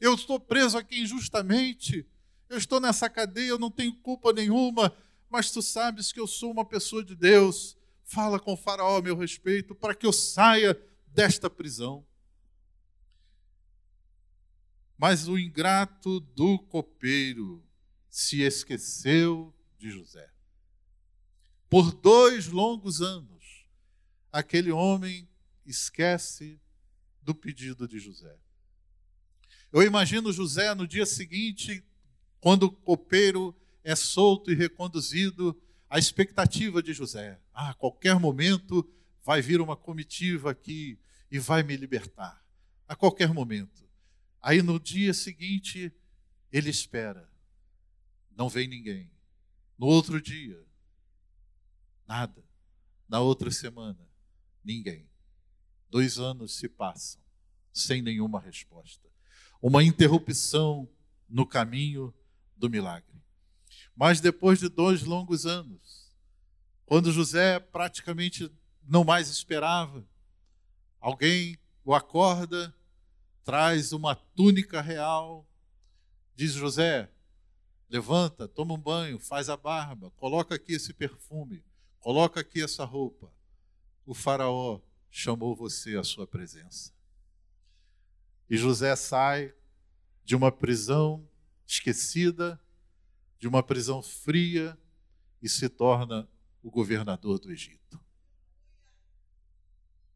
Eu 0.00 0.14
estou 0.14 0.38
preso 0.38 0.78
aqui 0.78 1.00
injustamente. 1.00 2.06
Eu 2.48 2.58
estou 2.58 2.80
nessa 2.80 3.08
cadeia, 3.08 3.48
eu 3.48 3.58
não 3.58 3.70
tenho 3.70 3.94
culpa 3.94 4.32
nenhuma, 4.32 4.94
mas 5.28 5.50
tu 5.50 5.62
sabes 5.62 6.12
que 6.12 6.20
eu 6.20 6.26
sou 6.26 6.50
uma 6.50 6.64
pessoa 6.64 7.02
de 7.02 7.16
Deus. 7.16 7.76
Fala 8.04 8.38
com 8.38 8.56
Faraó 8.56 8.98
a 8.98 9.02
meu 9.02 9.16
respeito 9.16 9.74
para 9.74 9.94
que 9.94 10.06
eu 10.06 10.12
saia 10.12 10.78
desta 11.06 11.48
prisão. 11.48 12.06
Mas 14.98 15.28
o 15.28 15.38
ingrato 15.38 16.20
do 16.20 16.58
copeiro 16.58 17.64
se 18.12 18.42
esqueceu 18.42 19.54
de 19.78 19.90
José. 19.90 20.30
Por 21.70 21.90
dois 21.90 22.48
longos 22.48 23.00
anos, 23.00 23.66
aquele 24.30 24.70
homem 24.70 25.26
esquece 25.64 26.60
do 27.22 27.34
pedido 27.34 27.88
de 27.88 27.98
José. 27.98 28.36
Eu 29.72 29.82
imagino 29.82 30.30
José 30.30 30.74
no 30.74 30.86
dia 30.86 31.06
seguinte 31.06 31.82
quando 32.38 32.64
o 32.64 32.70
copeiro 32.70 33.56
é 33.82 33.96
solto 33.96 34.52
e 34.52 34.54
reconduzido, 34.54 35.58
a 35.88 35.98
expectativa 35.98 36.82
de 36.82 36.92
José, 36.92 37.40
ah, 37.54 37.70
a 37.70 37.74
qualquer 37.74 38.18
momento 38.18 38.86
vai 39.24 39.40
vir 39.40 39.58
uma 39.58 39.76
comitiva 39.76 40.50
aqui 40.50 40.98
e 41.30 41.38
vai 41.38 41.62
me 41.62 41.76
libertar. 41.76 42.44
A 42.86 42.94
qualquer 42.94 43.32
momento. 43.32 43.88
Aí 44.42 44.60
no 44.60 44.78
dia 44.78 45.14
seguinte, 45.14 45.90
ele 46.52 46.68
espera. 46.68 47.31
Não 48.36 48.48
vem 48.48 48.66
ninguém. 48.68 49.10
No 49.78 49.86
outro 49.86 50.20
dia, 50.20 50.64
nada. 52.06 52.44
Na 53.08 53.20
outra 53.20 53.50
semana, 53.50 53.98
ninguém. 54.64 55.08
Dois 55.90 56.18
anos 56.18 56.54
se 56.54 56.68
passam 56.68 57.20
sem 57.72 58.00
nenhuma 58.02 58.40
resposta. 58.40 59.08
Uma 59.60 59.82
interrupção 59.82 60.88
no 61.28 61.46
caminho 61.46 62.14
do 62.56 62.68
milagre. 62.68 63.22
Mas 63.94 64.20
depois 64.20 64.58
de 64.58 64.68
dois 64.68 65.02
longos 65.02 65.46
anos, 65.46 66.10
quando 66.86 67.12
José 67.12 67.58
praticamente 67.58 68.50
não 68.82 69.04
mais 69.04 69.28
esperava, 69.28 70.06
alguém 71.00 71.58
o 71.84 71.94
acorda, 71.94 72.74
traz 73.44 73.92
uma 73.92 74.14
túnica 74.14 74.80
real, 74.80 75.46
diz 76.34 76.52
José: 76.52 77.11
levanta, 77.92 78.48
toma 78.48 78.72
um 78.72 78.78
banho, 78.78 79.18
faz 79.18 79.50
a 79.50 79.56
barba, 79.56 80.10
coloca 80.12 80.54
aqui 80.54 80.72
esse 80.72 80.94
perfume, 80.94 81.62
coloca 82.00 82.40
aqui 82.40 82.62
essa 82.62 82.86
roupa. 82.86 83.30
O 84.06 84.14
Faraó 84.14 84.80
chamou 85.10 85.54
você 85.54 85.98
à 85.98 86.02
sua 86.02 86.26
presença. 86.26 86.90
E 88.48 88.56
José 88.56 88.96
sai 88.96 89.54
de 90.24 90.34
uma 90.34 90.50
prisão 90.50 91.28
esquecida, 91.66 92.58
de 93.38 93.46
uma 93.46 93.62
prisão 93.62 94.02
fria 94.02 94.78
e 95.42 95.48
se 95.48 95.68
torna 95.68 96.26
o 96.62 96.70
governador 96.70 97.38
do 97.38 97.52
Egito. 97.52 98.00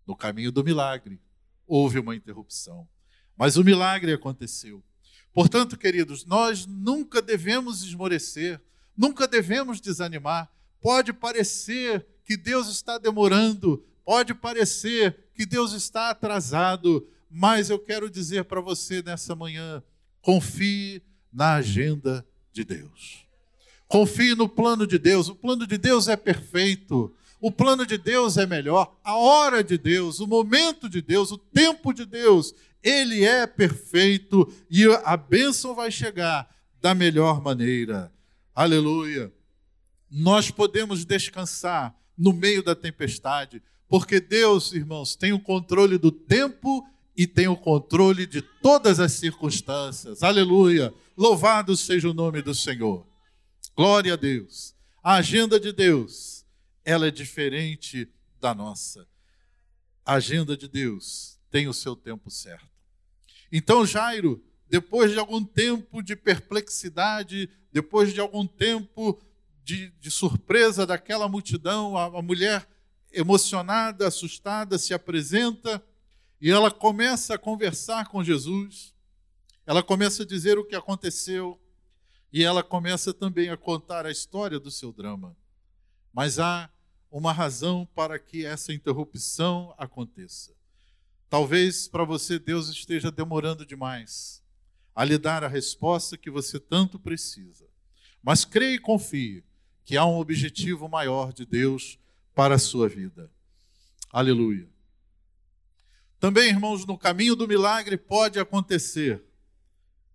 No 0.06 0.16
caminho 0.16 0.50
do 0.50 0.64
milagre, 0.64 1.20
houve 1.66 1.98
uma 1.98 2.16
interrupção, 2.16 2.88
mas 3.36 3.58
o 3.58 3.64
milagre 3.64 4.14
aconteceu. 4.14 4.82
Portanto, 5.36 5.76
queridos, 5.76 6.24
nós 6.24 6.64
nunca 6.64 7.20
devemos 7.20 7.82
esmorecer, 7.82 8.58
nunca 8.96 9.28
devemos 9.28 9.82
desanimar. 9.82 10.50
Pode 10.80 11.12
parecer 11.12 12.06
que 12.24 12.38
Deus 12.38 12.68
está 12.68 12.96
demorando, 12.96 13.84
pode 14.02 14.32
parecer 14.32 15.14
que 15.34 15.44
Deus 15.44 15.74
está 15.74 16.08
atrasado, 16.08 17.06
mas 17.30 17.68
eu 17.68 17.78
quero 17.78 18.08
dizer 18.08 18.44
para 18.44 18.62
você 18.62 19.02
nessa 19.02 19.36
manhã: 19.36 19.82
confie 20.22 21.02
na 21.30 21.56
agenda 21.56 22.26
de 22.50 22.64
Deus. 22.64 23.26
Confie 23.86 24.34
no 24.34 24.48
plano 24.48 24.86
de 24.86 24.98
Deus. 24.98 25.28
O 25.28 25.34
plano 25.34 25.66
de 25.66 25.76
Deus 25.76 26.08
é 26.08 26.16
perfeito. 26.16 27.14
O 27.42 27.52
plano 27.52 27.84
de 27.84 27.98
Deus 27.98 28.38
é 28.38 28.46
melhor. 28.46 28.96
A 29.04 29.18
hora 29.18 29.62
de 29.62 29.76
Deus, 29.76 30.18
o 30.18 30.26
momento 30.26 30.88
de 30.88 31.02
Deus, 31.02 31.30
o 31.30 31.36
tempo 31.36 31.92
de 31.92 32.06
Deus, 32.06 32.54
ele 32.86 33.24
é 33.24 33.48
perfeito 33.48 34.46
e 34.70 34.84
a 35.04 35.16
bênção 35.16 35.74
vai 35.74 35.90
chegar 35.90 36.48
da 36.80 36.94
melhor 36.94 37.42
maneira. 37.42 38.12
Aleluia. 38.54 39.32
Nós 40.08 40.52
podemos 40.52 41.04
descansar 41.04 41.92
no 42.16 42.32
meio 42.32 42.62
da 42.62 42.76
tempestade, 42.76 43.60
porque 43.88 44.20
Deus, 44.20 44.72
irmãos, 44.72 45.16
tem 45.16 45.32
o 45.32 45.40
controle 45.40 45.98
do 45.98 46.12
tempo 46.12 46.88
e 47.16 47.26
tem 47.26 47.48
o 47.48 47.56
controle 47.56 48.24
de 48.24 48.40
todas 48.40 49.00
as 49.00 49.12
circunstâncias. 49.14 50.22
Aleluia! 50.22 50.94
Louvado 51.16 51.76
seja 51.76 52.08
o 52.08 52.14
nome 52.14 52.40
do 52.40 52.54
Senhor. 52.54 53.04
Glória 53.76 54.12
a 54.12 54.16
Deus. 54.16 54.76
A 55.02 55.14
agenda 55.14 55.58
de 55.58 55.72
Deus, 55.72 56.46
ela 56.84 57.08
é 57.08 57.10
diferente 57.10 58.08
da 58.40 58.54
nossa. 58.54 59.08
A 60.04 60.14
agenda 60.14 60.56
de 60.56 60.68
Deus 60.68 61.36
tem 61.50 61.66
o 61.66 61.74
seu 61.74 61.96
tempo 61.96 62.30
certo. 62.30 62.75
Então, 63.50 63.86
Jairo, 63.86 64.42
depois 64.68 65.12
de 65.12 65.18
algum 65.18 65.44
tempo 65.44 66.02
de 66.02 66.16
perplexidade, 66.16 67.48
depois 67.72 68.12
de 68.12 68.20
algum 68.20 68.46
tempo 68.46 69.20
de, 69.62 69.90
de 70.00 70.10
surpresa 70.10 70.86
daquela 70.86 71.28
multidão, 71.28 71.96
a, 71.96 72.06
a 72.06 72.22
mulher 72.22 72.68
emocionada, 73.12 74.06
assustada, 74.06 74.78
se 74.78 74.92
apresenta 74.92 75.82
e 76.40 76.50
ela 76.50 76.70
começa 76.70 77.34
a 77.34 77.38
conversar 77.38 78.08
com 78.08 78.22
Jesus, 78.22 78.94
ela 79.64 79.82
começa 79.82 80.22
a 80.22 80.26
dizer 80.26 80.58
o 80.58 80.64
que 80.64 80.76
aconteceu, 80.76 81.58
e 82.32 82.42
ela 82.42 82.62
começa 82.62 83.14
também 83.14 83.48
a 83.48 83.56
contar 83.56 84.04
a 84.04 84.10
história 84.10 84.60
do 84.60 84.70
seu 84.70 84.92
drama. 84.92 85.34
Mas 86.12 86.38
há 86.38 86.68
uma 87.10 87.32
razão 87.32 87.88
para 87.94 88.18
que 88.18 88.44
essa 88.44 88.72
interrupção 88.72 89.74
aconteça. 89.78 90.55
Talvez 91.28 91.88
para 91.88 92.04
você 92.04 92.38
Deus 92.38 92.68
esteja 92.68 93.10
demorando 93.10 93.66
demais 93.66 94.42
a 94.94 95.04
lhe 95.04 95.18
dar 95.18 95.44
a 95.44 95.48
resposta 95.48 96.16
que 96.16 96.30
você 96.30 96.58
tanto 96.58 96.98
precisa. 96.98 97.66
Mas 98.22 98.44
creia 98.44 98.74
e 98.74 98.78
confie 98.78 99.44
que 99.84 99.96
há 99.96 100.04
um 100.04 100.18
objetivo 100.18 100.88
maior 100.88 101.32
de 101.32 101.44
Deus 101.44 101.98
para 102.34 102.54
a 102.54 102.58
sua 102.58 102.88
vida. 102.88 103.30
Aleluia. 104.12 104.68
Também, 106.18 106.48
irmãos, 106.48 106.86
no 106.86 106.96
caminho 106.96 107.36
do 107.36 107.46
milagre 107.46 107.96
pode 107.96 108.38
acontecer 108.38 109.22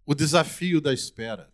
o 0.06 0.16
desafio 0.16 0.82
da 0.82 0.94
espera. 0.94 1.52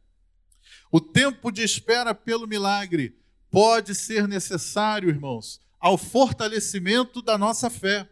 O 0.91 1.01
tempo 1.01 1.51
de 1.51 1.61
espera 1.63 2.15
pelo 2.15 2.47
milagre 2.47 3.17
pode 3.51 3.93
ser 3.93 4.27
necessário, 4.27 5.09
irmãos, 5.09 5.59
ao 5.79 5.97
fortalecimento 5.97 7.21
da 7.21 7.37
nossa 7.37 7.69
fé. 7.69 8.09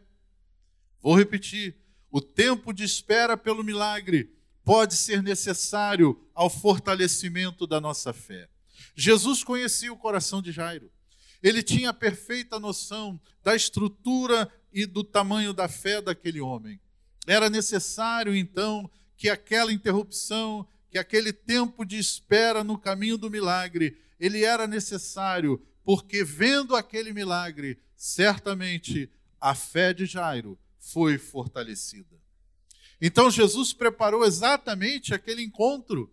Vou 1.06 1.16
repetir: 1.16 1.76
o 2.10 2.20
tempo 2.20 2.74
de 2.74 2.84
espera 2.84 3.38
pelo 3.38 3.64
milagre 3.64 4.34
pode 4.64 4.96
ser 4.96 5.22
necessário 5.22 6.20
ao 6.34 6.50
fortalecimento 6.50 7.68
da 7.68 7.80
nossa 7.80 8.12
fé. 8.12 8.50
Jesus 8.96 9.44
conhecia 9.44 9.94
o 9.94 9.98
coração 9.98 10.42
de 10.42 10.52
Jairo. 10.52 10.92
Ele 11.44 11.62
tinha 11.62 11.94
perfeita 11.94 12.60
noção 12.60 13.22
da 13.44 13.56
estrutura 13.56 14.52
e 14.74 14.88
do 14.88 15.04
tamanho 15.04 15.54
da 15.54 15.68
fé 15.68 16.02
daquele 16.02 16.42
homem. 16.42 16.82
Era 17.28 17.52
necessário, 17.52 18.36
então, 18.36 18.90
que 19.16 19.30
aquela 19.30 19.72
interrupção, 19.72 20.68
que 20.90 20.98
aquele 20.98 21.32
tempo 21.32 21.86
de 21.86 22.00
espera 22.00 22.64
no 22.64 22.80
caminho 22.80 23.16
do 23.16 23.30
milagre, 23.30 23.96
ele 24.20 24.44
era 24.44 24.66
necessário, 24.66 25.64
porque 25.84 26.24
vendo 26.24 26.76
aquele 26.76 27.14
milagre, 27.14 27.78
certamente 27.96 29.08
a 29.40 29.54
fé 29.54 29.94
de 29.94 30.08
Jairo 30.08 30.58
foi 30.86 31.18
fortalecida. 31.18 32.16
Então 33.02 33.30
Jesus 33.30 33.74
preparou 33.74 34.24
exatamente 34.24 35.14
aquele 35.14 35.44
encontro, 35.44 36.12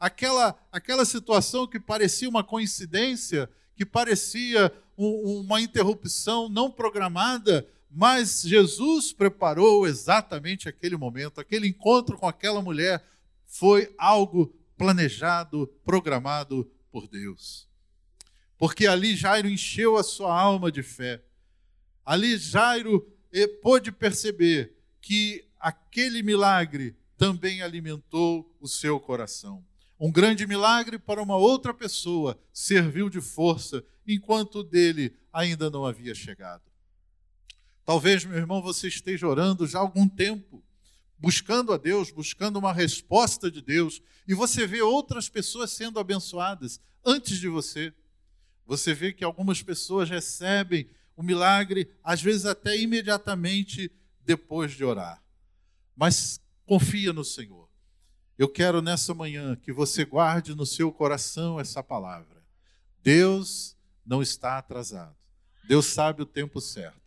aquela, 0.00 0.58
aquela 0.72 1.04
situação 1.04 1.66
que 1.66 1.78
parecia 1.78 2.28
uma 2.28 2.42
coincidência, 2.42 3.48
que 3.76 3.84
parecia 3.84 4.72
um, 4.96 5.40
uma 5.40 5.60
interrupção 5.60 6.48
não 6.48 6.70
programada, 6.70 7.68
mas 7.90 8.42
Jesus 8.42 9.12
preparou 9.12 9.86
exatamente 9.86 10.68
aquele 10.68 10.96
momento, 10.96 11.40
aquele 11.40 11.68
encontro 11.68 12.16
com 12.16 12.26
aquela 12.26 12.60
mulher 12.60 13.04
foi 13.46 13.94
algo 13.96 14.52
planejado, 14.76 15.68
programado 15.84 16.68
por 16.90 17.06
Deus. 17.06 17.68
Porque 18.58 18.86
ali 18.86 19.14
Jairo 19.14 19.48
encheu 19.48 19.96
a 19.96 20.02
sua 20.02 20.36
alma 20.36 20.72
de 20.72 20.82
fé. 20.82 21.22
Ali 22.04 22.36
Jairo 22.36 23.13
pôde 23.60 23.90
perceber 23.90 24.76
que 25.00 25.44
aquele 25.58 26.22
milagre 26.22 26.96
também 27.16 27.62
alimentou 27.62 28.54
o 28.60 28.68
seu 28.68 29.00
coração. 29.00 29.64
Um 29.98 30.10
grande 30.10 30.46
milagre 30.46 30.98
para 30.98 31.22
uma 31.22 31.36
outra 31.36 31.72
pessoa 31.72 32.38
serviu 32.52 33.08
de 33.08 33.20
força, 33.20 33.84
enquanto 34.06 34.62
dele 34.62 35.16
ainda 35.32 35.70
não 35.70 35.84
havia 35.84 36.14
chegado. 36.14 36.62
Talvez, 37.84 38.24
meu 38.24 38.36
irmão, 38.36 38.62
você 38.62 38.88
esteja 38.88 39.26
orando 39.26 39.66
já 39.66 39.78
há 39.78 39.82
algum 39.82 40.08
tempo, 40.08 40.62
buscando 41.18 41.72
a 41.72 41.76
Deus, 41.76 42.10
buscando 42.10 42.58
uma 42.58 42.72
resposta 42.72 43.50
de 43.50 43.60
Deus, 43.60 44.02
e 44.26 44.34
você 44.34 44.66
vê 44.66 44.80
outras 44.82 45.28
pessoas 45.28 45.70
sendo 45.70 45.98
abençoadas 45.98 46.80
antes 47.04 47.38
de 47.38 47.48
você. 47.48 47.92
Você 48.66 48.94
vê 48.94 49.12
que 49.12 49.24
algumas 49.24 49.62
pessoas 49.62 50.08
recebem 50.08 50.88
o 51.16 51.22
milagre, 51.22 51.90
às 52.02 52.20
vezes 52.20 52.46
até 52.46 52.76
imediatamente 52.76 53.90
depois 54.24 54.72
de 54.72 54.84
orar. 54.84 55.22
Mas 55.96 56.40
confia 56.66 57.12
no 57.12 57.24
Senhor. 57.24 57.68
Eu 58.36 58.48
quero 58.48 58.82
nessa 58.82 59.14
manhã 59.14 59.54
que 59.54 59.72
você 59.72 60.04
guarde 60.04 60.54
no 60.54 60.66
seu 60.66 60.90
coração 60.90 61.60
essa 61.60 61.82
palavra. 61.82 62.42
Deus 63.02 63.76
não 64.04 64.20
está 64.20 64.58
atrasado. 64.58 65.14
Deus 65.68 65.86
sabe 65.86 66.22
o 66.22 66.26
tempo 66.26 66.60
certo. 66.60 67.00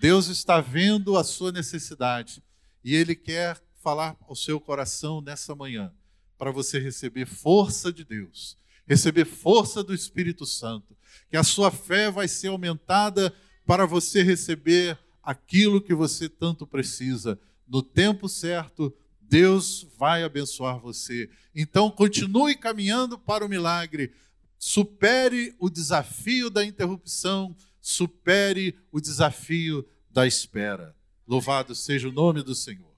Deus 0.00 0.28
está 0.28 0.60
vendo 0.60 1.16
a 1.16 1.24
sua 1.24 1.50
necessidade 1.50 2.42
e 2.84 2.94
Ele 2.94 3.16
quer 3.16 3.60
falar 3.82 4.16
ao 4.28 4.36
seu 4.36 4.60
coração 4.60 5.20
nessa 5.20 5.54
manhã 5.54 5.92
para 6.36 6.52
você 6.52 6.78
receber 6.78 7.26
força 7.26 7.92
de 7.92 8.04
Deus, 8.04 8.56
receber 8.86 9.24
força 9.24 9.82
do 9.82 9.92
Espírito 9.92 10.46
Santo, 10.46 10.96
que 11.28 11.36
a 11.36 11.42
sua 11.42 11.70
fé 11.70 12.10
vai 12.10 12.28
ser 12.28 12.48
aumentada 12.48 13.34
para 13.68 13.86
você 13.86 14.22
receber 14.22 14.98
aquilo 15.22 15.80
que 15.80 15.94
você 15.94 16.28
tanto 16.28 16.66
precisa. 16.66 17.38
No 17.68 17.82
tempo 17.82 18.28
certo, 18.28 18.90
Deus 19.20 19.86
vai 19.98 20.24
abençoar 20.24 20.80
você. 20.80 21.28
Então, 21.54 21.90
continue 21.90 22.56
caminhando 22.56 23.18
para 23.18 23.44
o 23.44 23.48
milagre. 23.48 24.10
Supere 24.58 25.54
o 25.60 25.68
desafio 25.68 26.50
da 26.50 26.64
interrupção 26.64 27.54
supere 27.88 28.76
o 28.92 29.00
desafio 29.00 29.86
da 30.10 30.26
espera. 30.26 30.94
Louvado 31.26 31.74
seja 31.74 32.08
o 32.08 32.12
nome 32.12 32.42
do 32.42 32.54
Senhor. 32.54 32.92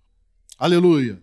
Aleluia. 0.59 1.22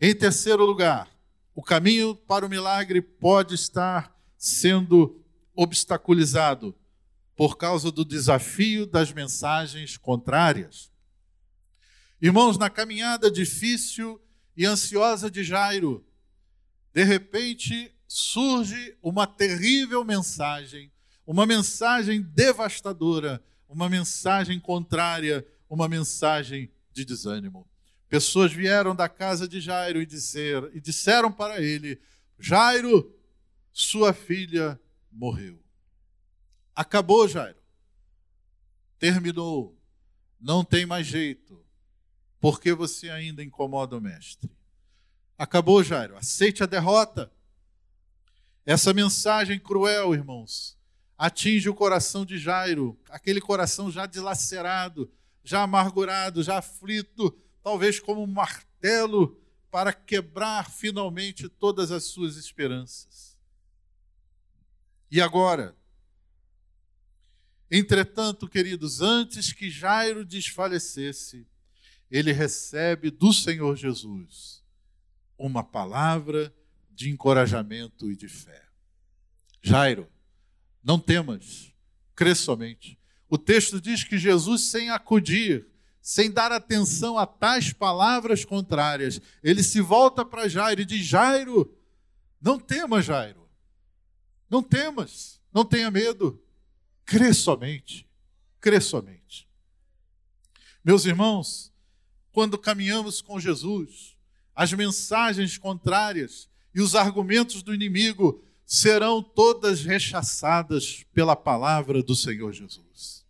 Em 0.00 0.14
terceiro 0.14 0.64
lugar, 0.64 1.10
o 1.52 1.60
caminho 1.60 2.14
para 2.14 2.46
o 2.46 2.48
milagre 2.48 3.02
pode 3.02 3.56
estar 3.56 4.16
sendo 4.38 5.20
obstaculizado 5.56 6.72
por 7.40 7.56
causa 7.56 7.90
do 7.90 8.04
desafio 8.04 8.84
das 8.84 9.14
mensagens 9.14 9.96
contrárias. 9.96 10.92
Irmãos, 12.20 12.58
na 12.58 12.68
caminhada 12.68 13.30
difícil 13.30 14.20
e 14.54 14.66
ansiosa 14.66 15.30
de 15.30 15.42
Jairo, 15.42 16.04
de 16.92 17.02
repente 17.02 17.96
surge 18.06 18.94
uma 19.02 19.26
terrível 19.26 20.04
mensagem 20.04 20.92
uma 21.26 21.46
mensagem 21.46 22.20
devastadora, 22.20 23.42
uma 23.66 23.88
mensagem 23.88 24.60
contrária, 24.60 25.46
uma 25.66 25.88
mensagem 25.88 26.70
de 26.92 27.06
desânimo. 27.06 27.66
Pessoas 28.06 28.52
vieram 28.52 28.94
da 28.94 29.08
casa 29.08 29.48
de 29.48 29.62
Jairo 29.62 30.02
e, 30.02 30.08
e 30.74 30.80
disseram 30.80 31.32
para 31.32 31.62
ele: 31.62 31.98
Jairo, 32.38 33.16
sua 33.72 34.12
filha 34.12 34.78
morreu. 35.10 35.58
Acabou, 36.74 37.28
Jairo. 37.28 37.58
Terminou. 38.98 39.76
Não 40.40 40.64
tem 40.64 40.86
mais 40.86 41.06
jeito. 41.06 41.64
Porque 42.40 42.72
você 42.72 43.10
ainda 43.10 43.42
incomoda 43.42 43.96
o 43.96 44.00
mestre. 44.00 44.50
Acabou, 45.36 45.82
Jairo. 45.82 46.16
Aceite 46.16 46.62
a 46.62 46.66
derrota. 46.66 47.30
Essa 48.64 48.92
mensagem 48.92 49.58
cruel, 49.58 50.14
irmãos, 50.14 50.78
atinge 51.18 51.68
o 51.68 51.74
coração 51.74 52.24
de 52.24 52.38
Jairo, 52.38 52.98
aquele 53.08 53.40
coração 53.40 53.90
já 53.90 54.06
dilacerado, 54.06 55.10
já 55.42 55.62
amargurado, 55.62 56.42
já 56.42 56.58
aflito, 56.58 57.36
talvez 57.62 57.98
como 57.98 58.22
um 58.22 58.26
martelo 58.26 59.38
para 59.70 59.92
quebrar 59.92 60.70
finalmente 60.70 61.48
todas 61.48 61.90
as 61.90 62.04
suas 62.04 62.36
esperanças. 62.36 63.36
E 65.10 65.20
agora? 65.20 65.76
Entretanto, 67.70 68.48
queridos, 68.48 69.00
antes 69.00 69.52
que 69.52 69.70
Jairo 69.70 70.24
desfalecesse, 70.24 71.46
ele 72.10 72.32
recebe 72.32 73.10
do 73.10 73.32
Senhor 73.32 73.76
Jesus 73.76 74.64
uma 75.38 75.62
palavra 75.62 76.52
de 76.90 77.08
encorajamento 77.08 78.10
e 78.10 78.16
de 78.16 78.28
fé. 78.28 78.62
Jairo, 79.62 80.08
não 80.82 80.98
temas, 80.98 81.72
crê 82.14 82.34
somente. 82.34 82.98
O 83.28 83.38
texto 83.38 83.80
diz 83.80 84.02
que 84.02 84.18
Jesus, 84.18 84.62
sem 84.62 84.90
acudir, 84.90 85.68
sem 86.02 86.30
dar 86.30 86.50
atenção 86.50 87.16
a 87.16 87.26
tais 87.26 87.72
palavras 87.72 88.44
contrárias, 88.44 89.20
ele 89.42 89.62
se 89.62 89.80
volta 89.80 90.24
para 90.24 90.48
Jairo 90.48 90.80
e 90.80 90.84
diz: 90.84 91.06
Jairo, 91.06 91.72
não 92.40 92.58
temas, 92.58 93.04
Jairo. 93.04 93.48
Não 94.48 94.62
temas, 94.62 95.40
não 95.54 95.64
tenha 95.64 95.90
medo. 95.90 96.42
Crê 97.10 97.34
somente, 97.34 98.06
crê 98.60 98.80
somente. 98.80 99.48
Meus 100.84 101.04
irmãos, 101.04 101.72
quando 102.30 102.56
caminhamos 102.56 103.20
com 103.20 103.40
Jesus, 103.40 104.16
as 104.54 104.72
mensagens 104.72 105.58
contrárias 105.58 106.48
e 106.72 106.80
os 106.80 106.94
argumentos 106.94 107.64
do 107.64 107.74
inimigo 107.74 108.44
serão 108.64 109.20
todas 109.20 109.82
rechaçadas 109.82 111.04
pela 111.12 111.34
palavra 111.34 112.00
do 112.00 112.14
Senhor 112.14 112.52
Jesus. 112.52 113.26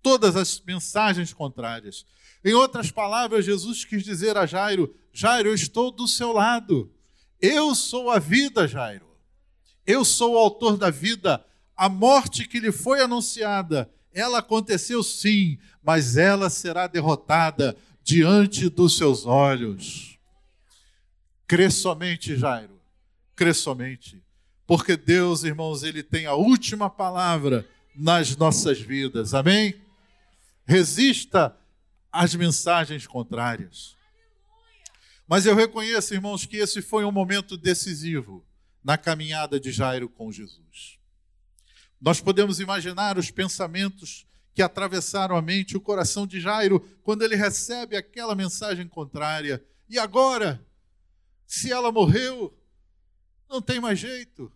Todas 0.00 0.36
as 0.36 0.60
mensagens 0.60 1.32
contrárias. 1.32 2.06
Em 2.44 2.54
outras 2.54 2.92
palavras, 2.92 3.44
Jesus 3.44 3.84
quis 3.84 4.04
dizer 4.04 4.36
a 4.36 4.46
Jairo: 4.46 4.94
Jairo, 5.12 5.48
eu 5.48 5.54
estou 5.54 5.90
do 5.90 6.06
seu 6.06 6.30
lado. 6.30 6.94
Eu 7.40 7.74
sou 7.74 8.08
a 8.08 8.20
vida, 8.20 8.68
Jairo. 8.68 9.08
Eu 9.84 10.04
sou 10.04 10.34
o 10.34 10.38
autor 10.38 10.76
da 10.76 10.90
vida. 10.90 11.44
A 11.78 11.88
morte 11.88 12.48
que 12.48 12.58
lhe 12.58 12.72
foi 12.72 13.00
anunciada, 13.00 13.88
ela 14.12 14.40
aconteceu 14.40 15.00
sim, 15.00 15.56
mas 15.80 16.16
ela 16.16 16.50
será 16.50 16.88
derrotada 16.88 17.76
diante 18.02 18.68
dos 18.68 18.96
seus 18.96 19.24
olhos. 19.24 20.18
Crê 21.46 21.70
somente, 21.70 22.36
Jairo. 22.36 22.80
Crê 23.36 23.54
somente. 23.54 24.20
Porque 24.66 24.96
Deus, 24.96 25.44
irmãos, 25.44 25.84
Ele 25.84 26.02
tem 26.02 26.26
a 26.26 26.34
última 26.34 26.90
palavra 26.90 27.64
nas 27.94 28.36
nossas 28.36 28.80
vidas. 28.80 29.32
Amém? 29.32 29.80
Resista 30.66 31.56
às 32.10 32.34
mensagens 32.34 33.06
contrárias. 33.06 33.96
Mas 35.28 35.46
eu 35.46 35.54
reconheço, 35.54 36.12
irmãos, 36.12 36.44
que 36.44 36.56
esse 36.56 36.82
foi 36.82 37.04
um 37.04 37.12
momento 37.12 37.56
decisivo 37.56 38.44
na 38.82 38.98
caminhada 38.98 39.60
de 39.60 39.70
Jairo 39.70 40.08
com 40.08 40.32
Jesus. 40.32 40.97
Nós 42.00 42.20
podemos 42.20 42.60
imaginar 42.60 43.18
os 43.18 43.30
pensamentos 43.30 44.26
que 44.54 44.62
atravessaram 44.62 45.36
a 45.36 45.42
mente 45.42 45.72
e 45.72 45.76
o 45.76 45.80
coração 45.80 46.26
de 46.26 46.40
Jairo 46.40 46.80
quando 47.02 47.22
ele 47.22 47.36
recebe 47.36 47.96
aquela 47.96 48.34
mensagem 48.34 48.88
contrária. 48.88 49.64
E 49.88 49.98
agora, 49.98 50.64
se 51.46 51.72
ela 51.72 51.90
morreu, 51.90 52.56
não 53.48 53.62
tem 53.62 53.80
mais 53.80 53.98
jeito. 53.98 54.52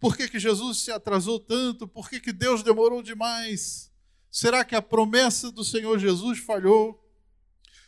Por 0.00 0.16
que, 0.16 0.28
que 0.28 0.38
Jesus 0.38 0.78
se 0.78 0.90
atrasou 0.90 1.38
tanto? 1.40 1.88
Por 1.88 2.10
que, 2.10 2.20
que 2.20 2.32
Deus 2.32 2.62
demorou 2.62 3.02
demais? 3.02 3.90
Será 4.30 4.64
que 4.64 4.74
a 4.74 4.82
promessa 4.82 5.50
do 5.50 5.64
Senhor 5.64 5.98
Jesus 5.98 6.40
falhou? 6.40 7.00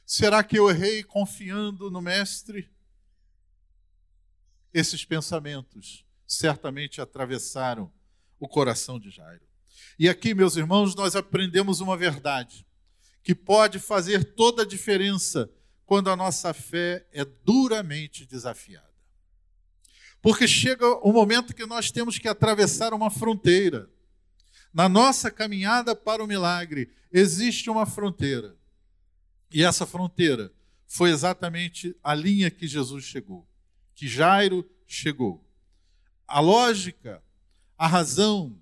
Será 0.06 0.44
que 0.44 0.58
eu 0.58 0.70
errei 0.70 1.02
confiando 1.02 1.90
no 1.90 2.00
Mestre? 2.00 2.70
Esses 4.72 5.04
pensamentos 5.04 6.06
certamente 6.26 7.00
atravessaram 7.00 7.92
o 8.38 8.48
coração 8.48 8.98
de 8.98 9.10
Jairo. 9.10 9.44
E 9.98 10.08
aqui, 10.08 10.34
meus 10.34 10.56
irmãos, 10.56 10.94
nós 10.94 11.16
aprendemos 11.16 11.80
uma 11.80 11.96
verdade 11.96 12.66
que 13.22 13.34
pode 13.34 13.78
fazer 13.78 14.22
toda 14.34 14.62
a 14.62 14.66
diferença 14.66 15.50
quando 15.84 16.10
a 16.10 16.16
nossa 16.16 16.52
fé 16.52 17.06
é 17.12 17.24
duramente 17.24 18.26
desafiada. 18.26 18.86
Porque 20.20 20.46
chega 20.48 20.86
o 21.06 21.12
momento 21.12 21.54
que 21.54 21.66
nós 21.66 21.90
temos 21.90 22.18
que 22.18 22.28
atravessar 22.28 22.92
uma 22.92 23.10
fronteira. 23.10 23.88
Na 24.72 24.88
nossa 24.88 25.30
caminhada 25.30 25.94
para 25.94 26.22
o 26.22 26.26
milagre, 26.26 26.90
existe 27.12 27.70
uma 27.70 27.86
fronteira. 27.86 28.56
E 29.50 29.62
essa 29.62 29.86
fronteira 29.86 30.52
foi 30.86 31.10
exatamente 31.10 31.96
a 32.02 32.14
linha 32.14 32.50
que 32.50 32.66
Jesus 32.66 33.04
chegou, 33.04 33.46
que 33.94 34.06
Jairo 34.06 34.68
chegou. 34.86 35.44
A 36.26 36.40
lógica, 36.40 37.22
a 37.76 37.86
razão 37.86 38.56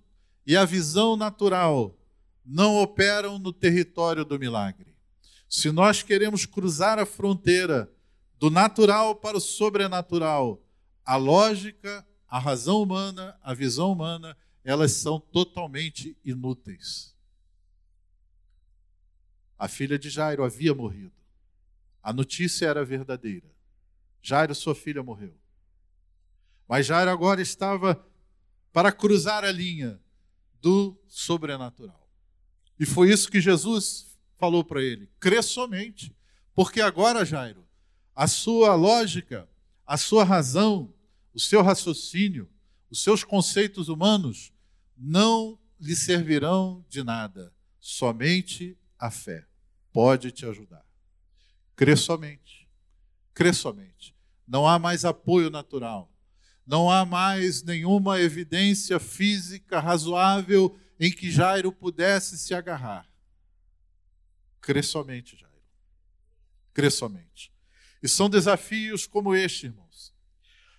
e 0.46 0.56
a 0.56 0.64
visão 0.64 1.16
natural 1.16 1.96
não 2.44 2.76
operam 2.76 3.38
no 3.38 3.52
território 3.52 4.24
do 4.24 4.38
milagre. 4.38 4.94
Se 5.48 5.70
nós 5.70 6.02
queremos 6.02 6.44
cruzar 6.44 6.98
a 6.98 7.06
fronteira 7.06 7.90
do 8.38 8.50
natural 8.50 9.14
para 9.14 9.36
o 9.36 9.40
sobrenatural, 9.40 10.60
a 11.04 11.16
lógica, 11.16 12.06
a 12.28 12.38
razão 12.38 12.82
humana, 12.82 13.38
a 13.42 13.54
visão 13.54 13.92
humana, 13.92 14.36
elas 14.64 14.92
são 14.92 15.20
totalmente 15.20 16.16
inúteis. 16.24 17.14
A 19.58 19.68
filha 19.68 19.98
de 19.98 20.10
Jairo 20.10 20.42
havia 20.42 20.74
morrido. 20.74 21.12
A 22.02 22.12
notícia 22.12 22.66
era 22.66 22.84
verdadeira. 22.84 23.46
Jairo, 24.20 24.54
sua 24.54 24.74
filha, 24.74 25.02
morreu. 25.02 25.34
Mas 26.68 26.86
Jairo 26.86 27.10
agora 27.10 27.40
estava 27.40 28.04
para 28.74 28.90
cruzar 28.90 29.44
a 29.44 29.52
linha 29.52 30.00
do 30.60 31.00
sobrenatural. 31.06 32.10
E 32.76 32.84
foi 32.84 33.12
isso 33.12 33.30
que 33.30 33.40
Jesus 33.40 34.18
falou 34.36 34.64
para 34.64 34.82
ele: 34.82 35.08
crê 35.20 35.40
somente, 35.40 36.12
porque 36.52 36.80
agora, 36.80 37.24
Jairo, 37.24 37.64
a 38.16 38.26
sua 38.26 38.74
lógica, 38.74 39.48
a 39.86 39.96
sua 39.96 40.24
razão, 40.24 40.92
o 41.32 41.38
seu 41.38 41.62
raciocínio, 41.62 42.50
os 42.90 43.00
seus 43.00 43.22
conceitos 43.22 43.88
humanos 43.88 44.52
não 44.96 45.56
lhe 45.80 45.94
servirão 45.94 46.84
de 46.88 47.04
nada, 47.04 47.54
somente 47.78 48.76
a 48.98 49.08
fé 49.08 49.46
pode 49.92 50.32
te 50.32 50.44
ajudar. 50.46 50.84
Crê 51.76 51.94
somente. 51.94 52.68
Crê 53.32 53.52
somente. 53.52 54.16
Não 54.46 54.66
há 54.66 54.80
mais 54.80 55.04
apoio 55.04 55.48
natural. 55.48 56.12
Não 56.66 56.90
há 56.90 57.04
mais 57.04 57.62
nenhuma 57.62 58.20
evidência 58.20 58.98
física 58.98 59.80
razoável 59.80 60.76
em 60.98 61.10
que 61.10 61.30
Jairo 61.30 61.70
pudesse 61.70 62.38
se 62.38 62.54
agarrar. 62.54 63.06
Crê 64.60 64.82
somente, 64.82 65.36
Jairo. 65.36 65.54
Crê 66.72 66.90
somente. 66.90 67.52
E 68.02 68.08
são 68.08 68.30
desafios 68.30 69.06
como 69.06 69.34
este, 69.34 69.66
irmãos. 69.66 70.14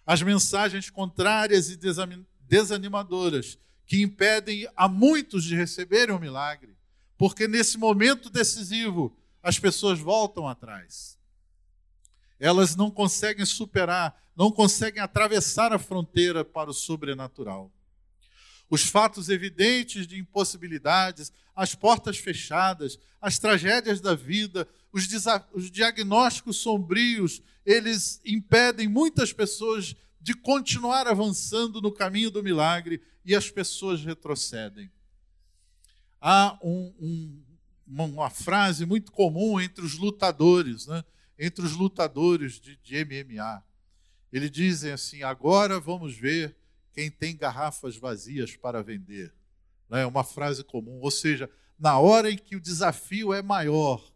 As 0.06 0.22
mensagens 0.22 0.90
contrárias 0.90 1.70
e 1.70 1.80
desanimadoras 2.42 3.58
que 3.86 4.02
impedem 4.02 4.68
a 4.76 4.88
muitos 4.88 5.44
de 5.44 5.56
receberem 5.56 6.16
o 6.16 6.20
milagre 6.20 6.76
porque 7.18 7.48
nesse 7.48 7.78
momento 7.78 8.30
decisivo 8.30 9.16
as 9.42 9.60
pessoas 9.60 10.00
voltam 10.00 10.48
atrás. 10.48 11.15
Elas 12.40 12.76
não 12.76 12.92
conseguem 12.92 13.46
superar, 13.46 14.20
não 14.36 14.52
conseguem 14.52 15.02
atravessar 15.02 15.72
a 15.72 15.80
fronteira 15.80 16.44
para 16.44 16.70
o 16.70 16.74
sobrenatural. 16.74 17.72
Os 18.70 18.84
fatos 18.84 19.30
evidentes 19.30 20.08
de 20.08 20.18
impossibilidades, 20.18 21.32
as 21.56 21.76
portas 21.76 22.18
fechadas, 22.18 23.00
as 23.22 23.40
tragédias 23.40 24.02
da 24.02 24.16
vida, 24.16 24.68
os, 24.92 25.08
os 25.54 25.72
diagnósticos 25.72 26.58
sombrios, 26.58 27.42
eles 27.66 28.20
impedem 28.26 28.88
muitas 28.88 29.32
pessoas 29.32 29.96
de 30.20 30.34
continuar 30.34 31.08
avançando 31.08 31.80
no 31.80 31.92
caminho 31.92 32.32
do 32.32 32.44
milagre 32.44 33.02
e 33.24 33.36
as 33.36 33.50
pessoas 33.50 34.04
retrocedem. 34.04 34.92
Há 36.20 36.58
um, 36.64 36.94
um, 37.00 37.44
uma 37.88 38.30
frase 38.30 38.86
muito 38.86 39.12
comum 39.12 39.60
entre 39.62 39.86
os 39.86 39.98
lutadores, 39.98 40.88
né? 40.88 41.04
Entre 41.38 41.66
os 41.66 41.74
lutadores 41.74 42.60
de, 42.60 42.78
de 42.78 43.06
MMA. 43.06 43.64
Eles 44.32 44.52
dizem 44.52 44.92
assim: 44.92 45.24
agora 45.24 45.80
vamos 45.80 46.16
ver 46.16 46.56
quem 46.94 47.12
tem 47.12 47.36
garrafas 47.36 47.98
vazias 47.98 48.56
para 48.56 48.82
vender. 48.82 49.34
É 49.92 50.06
uma 50.06 50.24
frase 50.24 50.64
comum. 50.64 51.00
Ou 51.02 51.12
seja, 51.12 51.50
na 51.78 52.00
hora 52.00 52.32
em 52.32 52.38
que 52.38 52.56
o 52.56 52.62
desafio 52.62 53.34
é 53.34 53.42
maior, 53.42 54.12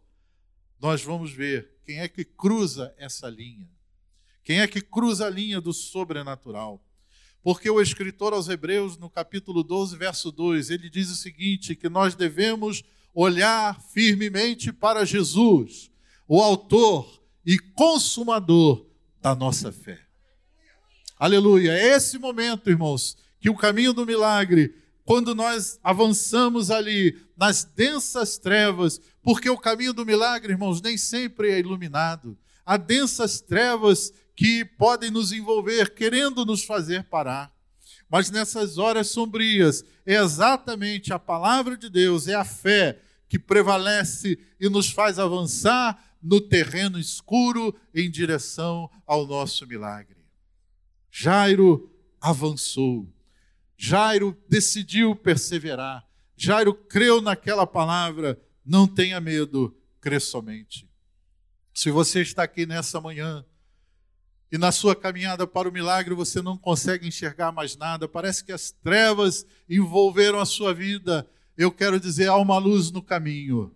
nós 0.80 1.02
vamos 1.02 1.30
ver 1.30 1.70
quem 1.84 2.00
é 2.00 2.08
que 2.08 2.24
cruza 2.24 2.94
essa 2.96 3.28
linha. 3.28 3.68
Quem 4.42 4.60
é 4.60 4.66
que 4.66 4.80
cruza 4.80 5.26
a 5.26 5.30
linha 5.30 5.60
do 5.60 5.72
sobrenatural? 5.72 6.82
Porque 7.42 7.70
o 7.70 7.80
escritor 7.80 8.32
aos 8.32 8.48
Hebreus, 8.48 8.96
no 8.96 9.08
capítulo 9.08 9.62
12, 9.62 9.96
verso 9.96 10.30
2, 10.30 10.70
ele 10.70 10.90
diz 10.90 11.10
o 11.10 11.16
seguinte: 11.16 11.74
que 11.74 11.88
nós 11.88 12.14
devemos 12.14 12.82
olhar 13.14 13.80
firmemente 13.92 14.72
para 14.72 15.04
Jesus, 15.04 15.89
o 16.30 16.40
autor 16.40 17.20
e 17.44 17.58
consumador 17.58 18.86
da 19.20 19.34
nossa 19.34 19.72
fé. 19.72 19.98
Aleluia. 21.18 21.72
É 21.72 21.88
esse 21.96 22.20
momento, 22.20 22.70
irmãos, 22.70 23.16
que 23.40 23.50
o 23.50 23.56
caminho 23.56 23.92
do 23.92 24.06
milagre, 24.06 24.72
quando 25.04 25.34
nós 25.34 25.80
avançamos 25.82 26.70
ali 26.70 27.20
nas 27.36 27.64
densas 27.64 28.38
trevas, 28.38 29.00
porque 29.20 29.50
o 29.50 29.58
caminho 29.58 29.92
do 29.92 30.06
milagre, 30.06 30.52
irmãos, 30.52 30.80
nem 30.80 30.96
sempre 30.96 31.50
é 31.50 31.58
iluminado. 31.58 32.38
Há 32.64 32.76
densas 32.76 33.40
trevas 33.40 34.12
que 34.36 34.64
podem 34.64 35.10
nos 35.10 35.32
envolver, 35.32 35.96
querendo 35.96 36.46
nos 36.46 36.62
fazer 36.62 37.02
parar. 37.02 37.52
Mas 38.08 38.30
nessas 38.30 38.78
horas 38.78 39.08
sombrias, 39.08 39.84
é 40.06 40.14
exatamente 40.14 41.12
a 41.12 41.18
palavra 41.18 41.76
de 41.76 41.90
Deus, 41.90 42.28
é 42.28 42.36
a 42.36 42.44
fé 42.44 43.00
que 43.28 43.36
prevalece 43.36 44.38
e 44.60 44.68
nos 44.68 44.92
faz 44.92 45.18
avançar 45.18 46.09
no 46.22 46.40
terreno 46.40 46.98
escuro 46.98 47.74
em 47.94 48.10
direção 48.10 48.90
ao 49.06 49.26
nosso 49.26 49.66
milagre. 49.66 50.18
Jairo 51.10 51.90
avançou. 52.20 53.08
Jairo 53.76 54.36
decidiu 54.48 55.16
perseverar. 55.16 56.06
Jairo 56.36 56.74
creu 56.74 57.20
naquela 57.20 57.66
palavra. 57.66 58.40
Não 58.64 58.86
tenha 58.86 59.20
medo, 59.20 59.74
crê 60.00 60.20
somente. 60.20 60.88
Se 61.72 61.90
você 61.90 62.20
está 62.20 62.42
aqui 62.42 62.66
nessa 62.66 63.00
manhã 63.00 63.44
e 64.52 64.58
na 64.58 64.72
sua 64.72 64.94
caminhada 64.94 65.46
para 65.46 65.68
o 65.68 65.72
milagre 65.72 66.14
você 66.14 66.42
não 66.42 66.58
consegue 66.58 67.06
enxergar 67.06 67.52
mais 67.52 67.76
nada, 67.76 68.08
parece 68.08 68.44
que 68.44 68.52
as 68.52 68.70
trevas 68.70 69.46
envolveram 69.68 70.40
a 70.40 70.44
sua 70.44 70.74
vida. 70.74 71.28
Eu 71.56 71.72
quero 71.72 71.98
dizer, 71.98 72.28
há 72.28 72.36
uma 72.36 72.58
luz 72.58 72.90
no 72.90 73.02
caminho. 73.02 73.74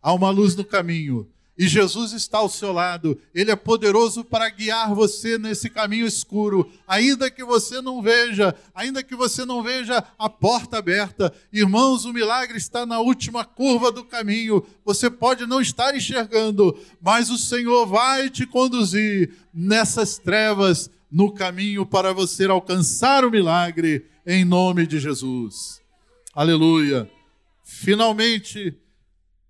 Há 0.00 0.12
uma 0.12 0.30
luz 0.30 0.54
no 0.56 0.64
caminho. 0.64 1.30
E 1.56 1.68
Jesus 1.68 2.12
está 2.12 2.38
ao 2.38 2.48
seu 2.48 2.72
lado, 2.72 3.16
Ele 3.32 3.50
é 3.50 3.54
poderoso 3.54 4.24
para 4.24 4.50
guiar 4.50 4.92
você 4.92 5.38
nesse 5.38 5.70
caminho 5.70 6.04
escuro, 6.04 6.68
ainda 6.86 7.30
que 7.30 7.44
você 7.44 7.80
não 7.80 8.02
veja, 8.02 8.52
ainda 8.74 9.04
que 9.04 9.14
você 9.14 9.44
não 9.44 9.62
veja 9.62 10.02
a 10.18 10.28
porta 10.28 10.78
aberta. 10.78 11.32
Irmãos, 11.52 12.04
o 12.04 12.12
milagre 12.12 12.58
está 12.58 12.84
na 12.84 12.98
última 12.98 13.44
curva 13.44 13.92
do 13.92 14.04
caminho, 14.04 14.66
você 14.84 15.08
pode 15.08 15.46
não 15.46 15.60
estar 15.60 15.94
enxergando, 15.94 16.76
mas 17.00 17.30
o 17.30 17.38
Senhor 17.38 17.86
vai 17.86 18.28
te 18.28 18.44
conduzir 18.46 19.32
nessas 19.52 20.18
trevas 20.18 20.90
no 21.08 21.32
caminho 21.32 21.86
para 21.86 22.12
você 22.12 22.46
alcançar 22.46 23.24
o 23.24 23.30
milagre, 23.30 24.06
em 24.26 24.44
nome 24.44 24.88
de 24.88 24.98
Jesus. 24.98 25.80
Aleluia. 26.34 27.08
Finalmente, 27.62 28.76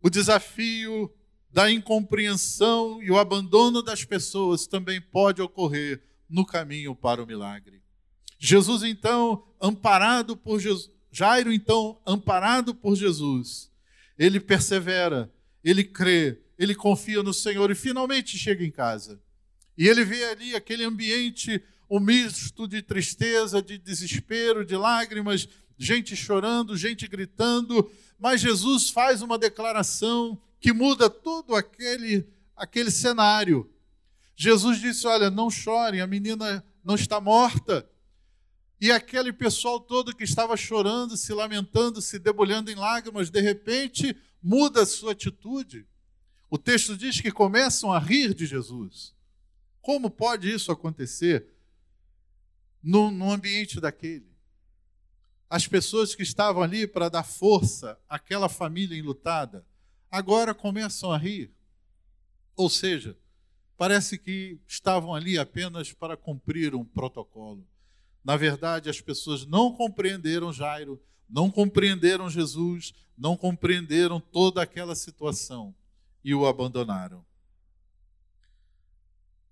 o 0.02 0.10
desafio 0.10 1.10
da 1.54 1.70
incompreensão 1.70 3.00
e 3.00 3.12
o 3.12 3.16
abandono 3.16 3.80
das 3.80 4.04
pessoas 4.04 4.66
também 4.66 5.00
pode 5.00 5.40
ocorrer 5.40 6.02
no 6.28 6.44
caminho 6.44 6.96
para 6.96 7.22
o 7.22 7.26
milagre. 7.26 7.80
Jesus, 8.40 8.82
então, 8.82 9.46
amparado 9.62 10.36
por 10.36 10.58
Jesus, 10.58 10.90
Jairo, 11.12 11.52
então, 11.52 12.02
amparado 12.04 12.74
por 12.74 12.96
Jesus, 12.96 13.70
ele 14.18 14.40
persevera, 14.40 15.32
ele 15.62 15.84
crê, 15.84 16.40
ele 16.58 16.74
confia 16.74 17.22
no 17.22 17.32
Senhor 17.32 17.70
e 17.70 17.76
finalmente 17.76 18.36
chega 18.36 18.64
em 18.64 18.70
casa. 18.70 19.22
E 19.78 19.86
ele 19.86 20.04
vê 20.04 20.24
ali 20.24 20.56
aquele 20.56 20.82
ambiente, 20.82 21.62
um 21.88 22.00
misto 22.00 22.66
de 22.66 22.82
tristeza, 22.82 23.62
de 23.62 23.78
desespero, 23.78 24.66
de 24.66 24.76
lágrimas, 24.76 25.48
gente 25.78 26.16
chorando, 26.16 26.76
gente 26.76 27.06
gritando, 27.06 27.88
mas 28.18 28.40
Jesus 28.40 28.90
faz 28.90 29.22
uma 29.22 29.38
declaração 29.38 30.36
que 30.64 30.72
muda 30.72 31.10
todo 31.10 31.54
aquele, 31.54 32.26
aquele 32.56 32.90
cenário. 32.90 33.70
Jesus 34.34 34.80
disse: 34.80 35.06
Olha, 35.06 35.28
não 35.28 35.50
chorem, 35.50 36.00
a 36.00 36.06
menina 36.06 36.64
não 36.82 36.94
está 36.94 37.20
morta. 37.20 37.86
E 38.80 38.90
aquele 38.90 39.30
pessoal 39.30 39.78
todo 39.78 40.16
que 40.16 40.24
estava 40.24 40.56
chorando, 40.56 41.18
se 41.18 41.34
lamentando, 41.34 42.00
se 42.00 42.18
debulhando 42.18 42.70
em 42.70 42.76
lágrimas, 42.76 43.28
de 43.28 43.42
repente 43.42 44.16
muda 44.42 44.84
a 44.84 44.86
sua 44.86 45.12
atitude. 45.12 45.86
O 46.48 46.56
texto 46.56 46.96
diz 46.96 47.20
que 47.20 47.30
começam 47.30 47.92
a 47.92 47.98
rir 47.98 48.32
de 48.32 48.46
Jesus. 48.46 49.14
Como 49.82 50.08
pode 50.08 50.50
isso 50.50 50.72
acontecer 50.72 51.46
no, 52.82 53.10
no 53.10 53.30
ambiente 53.30 53.82
daquele? 53.82 54.32
As 55.46 55.68
pessoas 55.68 56.14
que 56.14 56.22
estavam 56.22 56.62
ali 56.62 56.86
para 56.86 57.10
dar 57.10 57.22
força 57.22 58.00
àquela 58.08 58.48
família 58.48 58.96
enlutada, 58.96 59.62
agora 60.14 60.54
começam 60.54 61.10
a 61.10 61.18
rir. 61.18 61.50
Ou 62.54 62.70
seja, 62.70 63.18
parece 63.76 64.16
que 64.16 64.60
estavam 64.64 65.12
ali 65.12 65.36
apenas 65.36 65.92
para 65.92 66.16
cumprir 66.16 66.72
um 66.72 66.84
protocolo. 66.84 67.66
Na 68.24 68.36
verdade, 68.36 68.88
as 68.88 69.00
pessoas 69.00 69.44
não 69.44 69.72
compreenderam 69.72 70.52
Jairo, 70.52 71.02
não 71.28 71.50
compreenderam 71.50 72.30
Jesus, 72.30 72.94
não 73.18 73.36
compreenderam 73.36 74.20
toda 74.20 74.62
aquela 74.62 74.94
situação 74.94 75.74
e 76.22 76.32
o 76.32 76.46
abandonaram. 76.46 77.26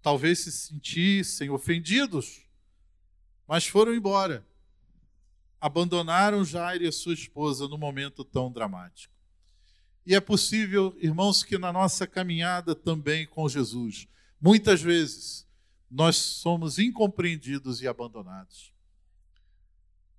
Talvez 0.01 0.39
se 0.39 0.53
sentissem 0.53 1.51
ofendidos, 1.51 2.47
mas 3.49 3.67
foram 3.67 3.93
embora. 3.93 4.47
Abandonaram 5.61 6.45
Jairo 6.45 6.85
e 6.85 6.93
sua 6.93 7.15
esposa 7.15 7.67
no 7.67 7.77
momento 7.77 8.25
tão 8.25 8.51
dramático. 8.51 9.12
E 10.05 10.15
é 10.15 10.21
possível, 10.21 10.97
irmãos, 10.99 11.43
que 11.43 11.57
na 11.57 11.73
nossa 11.73 12.07
caminhada 12.07 12.75
também 12.75 13.27
com 13.27 13.49
Jesus, 13.49 14.09
muitas 14.41 14.83
vezes 14.83 15.47
nós 15.91 16.17
somos 16.17 16.79
incompreendidos 16.79 17.81
e 17.83 17.87
abandonados. 17.87 18.73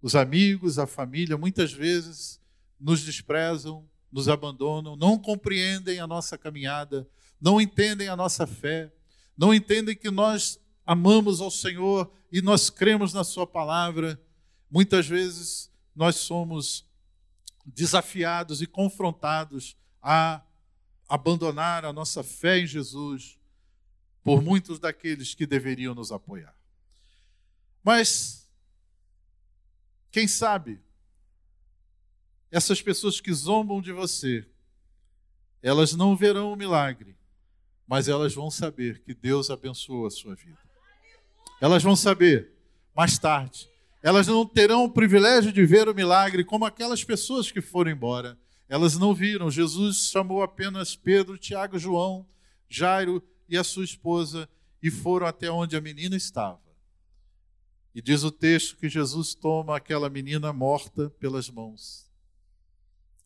Os 0.02 0.16
amigos, 0.16 0.80
a 0.80 0.88
família, 0.88 1.38
muitas 1.38 1.74
vezes 1.74 2.40
nos 2.80 3.02
desprezam, 3.02 3.90
nos 4.12 4.30
abandonam, 4.30 4.96
não 4.96 5.18
compreendem 5.18 6.00
a 6.00 6.08
nossa 6.08 6.38
caminhada, 6.38 7.08
não 7.42 7.60
entendem 7.60 8.08
a 8.08 8.16
nossa 8.16 8.46
fé, 8.46 8.94
não 9.38 9.54
entendem 9.54 9.96
que 9.96 10.12
nós 10.12 10.60
amamos 10.86 11.42
ao 11.42 11.50
Senhor 11.50 12.12
e 12.32 12.42
nós 12.42 12.70
cremos 12.70 13.14
na 13.14 13.24
Sua 13.24 13.48
palavra. 13.48 14.22
Muitas 14.70 15.08
vezes 15.08 15.72
nós 15.96 16.18
somos 16.18 16.86
desafiados 17.66 18.61
e 18.61 18.68
confrontados 18.68 19.78
a 20.01 20.41
abandonar 21.07 21.86
a 21.86 21.93
nossa 21.93 22.24
fé 22.24 22.59
em 22.59 22.68
Jesus 22.68 23.38
por 24.24 24.41
muitos 24.41 24.80
daqueles 24.80 25.34
que 25.34 25.45
deveriam 25.45 25.93
nos 25.93 26.11
apoiar. 26.11 26.55
Mas, 27.84 28.49
quem 30.09 30.28
sabe, 30.28 30.80
essas 32.49 32.82
pessoas 32.82 33.20
que 33.20 33.34
zombam 33.34 33.82
de 33.82 33.91
você, 33.91 34.47
elas 35.61 35.93
não 35.93 36.16
verão 36.16 36.53
o 36.53 36.55
milagre, 36.55 37.18
mas 37.88 38.07
elas 38.07 38.34
vão 38.34 38.49
saber 38.49 39.01
que 39.01 39.14
Deus 39.14 39.49
abençoou 39.49 40.05
a 40.05 40.11
sua 40.11 40.36
vida. 40.36 40.59
Elas 41.59 41.84
vão 41.84 41.95
saber 41.95 42.51
mais 42.95 43.18
tarde. 43.18 43.70
Elas 44.04 44.28
não 44.28 44.45
terão 44.45 44.84
o 44.84 44.91
privilégio 44.91 45.51
de 45.51 45.66
ver 45.66 45.89
o 45.89 45.95
milagre 45.95 46.43
como 46.43 46.66
aquelas 46.66 47.04
pessoas 47.04 47.49
que 47.49 47.62
foram 47.62 47.89
embora. 47.89 48.38
Elas 48.70 48.97
não 48.97 49.14
viram. 49.14 49.49
Jesus 49.49 50.10
chamou 50.10 50.43
apenas 50.43 50.95
Pedro, 50.95 51.38
Tiago, 51.38 51.80
João, 51.80 52.28
Jairo 52.70 53.24
e 53.49 53.58
a 53.58 53.64
sua 53.64 53.86
esposa 53.86 54.47
e 54.82 54.91
foram 54.91 55.26
até 55.26 55.49
onde 55.49 55.76
a 55.76 55.82
menina 55.82 56.16
estava. 56.16 56.62
E 57.95 58.01
diz 58.01 58.24
o 58.24 58.32
texto 58.32 58.76
que 58.76 58.89
Jesus 58.89 59.34
toma 59.34 59.78
aquela 59.78 60.10
menina 60.10 60.51
morta 60.51 61.10
pelas 61.12 61.49
mãos 61.49 62.12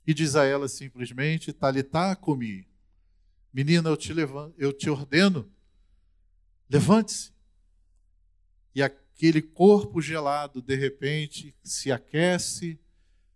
e 0.07 0.13
diz 0.13 0.37
a 0.37 0.45
ela 0.45 0.69
simplesmente: 0.69 1.51
Talitá 1.51 2.15
comi. 2.15 2.65
Menina, 3.53 3.89
eu 3.89 3.97
te, 3.97 4.13
levanto, 4.13 4.55
eu 4.57 4.71
te 4.71 4.89
ordeno, 4.89 5.51
levante-se. 6.69 7.33
E 8.73 8.81
aquele 9.17 9.41
corpo 9.41 9.99
gelado, 9.99 10.61
de 10.61 10.75
repente, 10.75 11.55
se 11.63 11.91
aquece, 11.91 12.79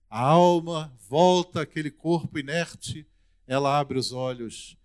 a 0.07 0.21
alma 0.21 0.95
volta 1.09 1.61
àquele 1.61 1.89
corpo 1.89 2.37
inerte, 2.37 3.07
ela 3.47 3.79
abre 3.79 3.97
os 3.97 4.11
olhos. 4.11 4.77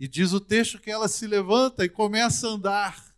E 0.00 0.08
diz 0.08 0.32
o 0.32 0.40
texto 0.40 0.80
que 0.80 0.90
ela 0.90 1.06
se 1.06 1.28
levanta 1.28 1.84
e 1.84 1.88
começa 1.88 2.48
a 2.48 2.50
andar. 2.50 3.14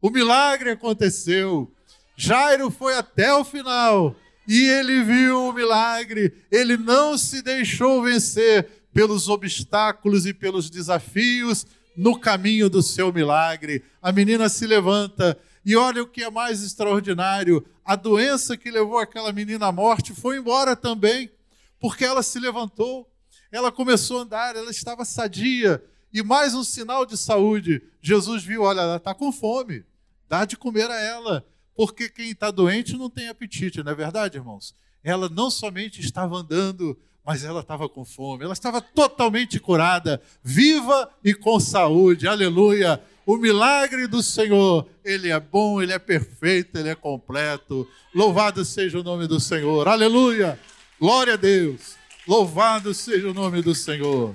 O 0.00 0.10
milagre 0.10 0.70
aconteceu. 0.70 1.72
Jairo 2.16 2.72
foi 2.72 2.96
até 2.96 3.32
o 3.32 3.44
final 3.44 4.16
e 4.48 4.68
ele 4.68 5.04
viu 5.04 5.50
o 5.50 5.52
milagre, 5.52 6.34
ele 6.50 6.76
não 6.76 7.16
se 7.16 7.40
deixou 7.40 8.02
vencer 8.02 8.68
pelos 8.92 9.28
obstáculos 9.28 10.26
e 10.26 10.34
pelos 10.34 10.68
desafios 10.68 11.64
no 11.96 12.18
caminho 12.18 12.68
do 12.68 12.82
seu 12.82 13.12
milagre. 13.12 13.84
A 14.02 14.10
menina 14.10 14.48
se 14.48 14.66
levanta 14.66 15.38
e 15.68 15.76
olha 15.76 16.02
o 16.02 16.06
que 16.06 16.24
é 16.24 16.30
mais 16.30 16.62
extraordinário: 16.62 17.62
a 17.84 17.94
doença 17.94 18.56
que 18.56 18.70
levou 18.70 18.96
aquela 18.96 19.30
menina 19.32 19.66
à 19.66 19.72
morte 19.72 20.14
foi 20.14 20.38
embora 20.38 20.74
também, 20.74 21.30
porque 21.78 22.06
ela 22.06 22.22
se 22.22 22.40
levantou, 22.40 23.06
ela 23.52 23.70
começou 23.70 24.20
a 24.20 24.22
andar, 24.22 24.56
ela 24.56 24.70
estava 24.70 25.04
sadia. 25.04 25.84
E 26.10 26.22
mais 26.22 26.54
um 26.54 26.64
sinal 26.64 27.04
de 27.04 27.18
saúde: 27.18 27.82
Jesus 28.00 28.42
viu, 28.42 28.62
olha, 28.62 28.80
ela 28.80 28.96
está 28.96 29.14
com 29.14 29.30
fome, 29.30 29.84
dá 30.26 30.46
de 30.46 30.56
comer 30.56 30.90
a 30.90 30.98
ela 30.98 31.46
porque 31.76 32.08
quem 32.08 32.30
está 32.30 32.50
doente 32.50 32.96
não 32.96 33.10
tem 33.10 33.28
apetite, 33.28 33.84
não 33.84 33.92
é 33.92 33.94
verdade, 33.94 34.36
irmãos? 34.36 34.74
Ela 35.04 35.28
não 35.28 35.48
somente 35.48 36.00
estava 36.00 36.38
andando, 36.38 36.98
mas 37.24 37.44
ela 37.44 37.60
estava 37.60 37.88
com 37.88 38.04
fome, 38.06 38.42
ela 38.42 38.54
estava 38.54 38.80
totalmente 38.80 39.60
curada, 39.60 40.20
viva 40.42 41.08
e 41.22 41.32
com 41.34 41.60
saúde, 41.60 42.26
aleluia. 42.26 43.00
O 43.28 43.36
milagre 43.36 44.06
do 44.06 44.22
Senhor, 44.22 44.88
ele 45.04 45.28
é 45.28 45.38
bom, 45.38 45.82
ele 45.82 45.92
é 45.92 45.98
perfeito, 45.98 46.78
ele 46.78 46.88
é 46.88 46.94
completo. 46.94 47.86
Louvado 48.14 48.64
seja 48.64 48.98
o 48.98 49.02
nome 49.02 49.26
do 49.26 49.38
Senhor, 49.38 49.86
aleluia. 49.86 50.58
Glória 50.98 51.34
a 51.34 51.36
Deus, 51.36 51.94
louvado 52.26 52.94
seja 52.94 53.28
o 53.28 53.34
nome 53.34 53.60
do 53.60 53.74
Senhor. 53.74 54.34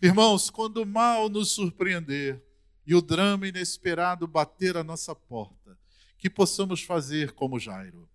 Irmãos, 0.00 0.48
quando 0.48 0.78
o 0.78 0.86
mal 0.86 1.28
nos 1.28 1.50
surpreender, 1.52 2.42
e 2.86 2.94
o 2.94 3.02
drama 3.02 3.46
inesperado 3.46 4.26
bater 4.26 4.74
à 4.74 4.82
nossa 4.82 5.14
porta, 5.14 5.76
que 6.16 6.30
possamos 6.30 6.82
fazer 6.82 7.32
como 7.32 7.60
Jairo. 7.60 8.08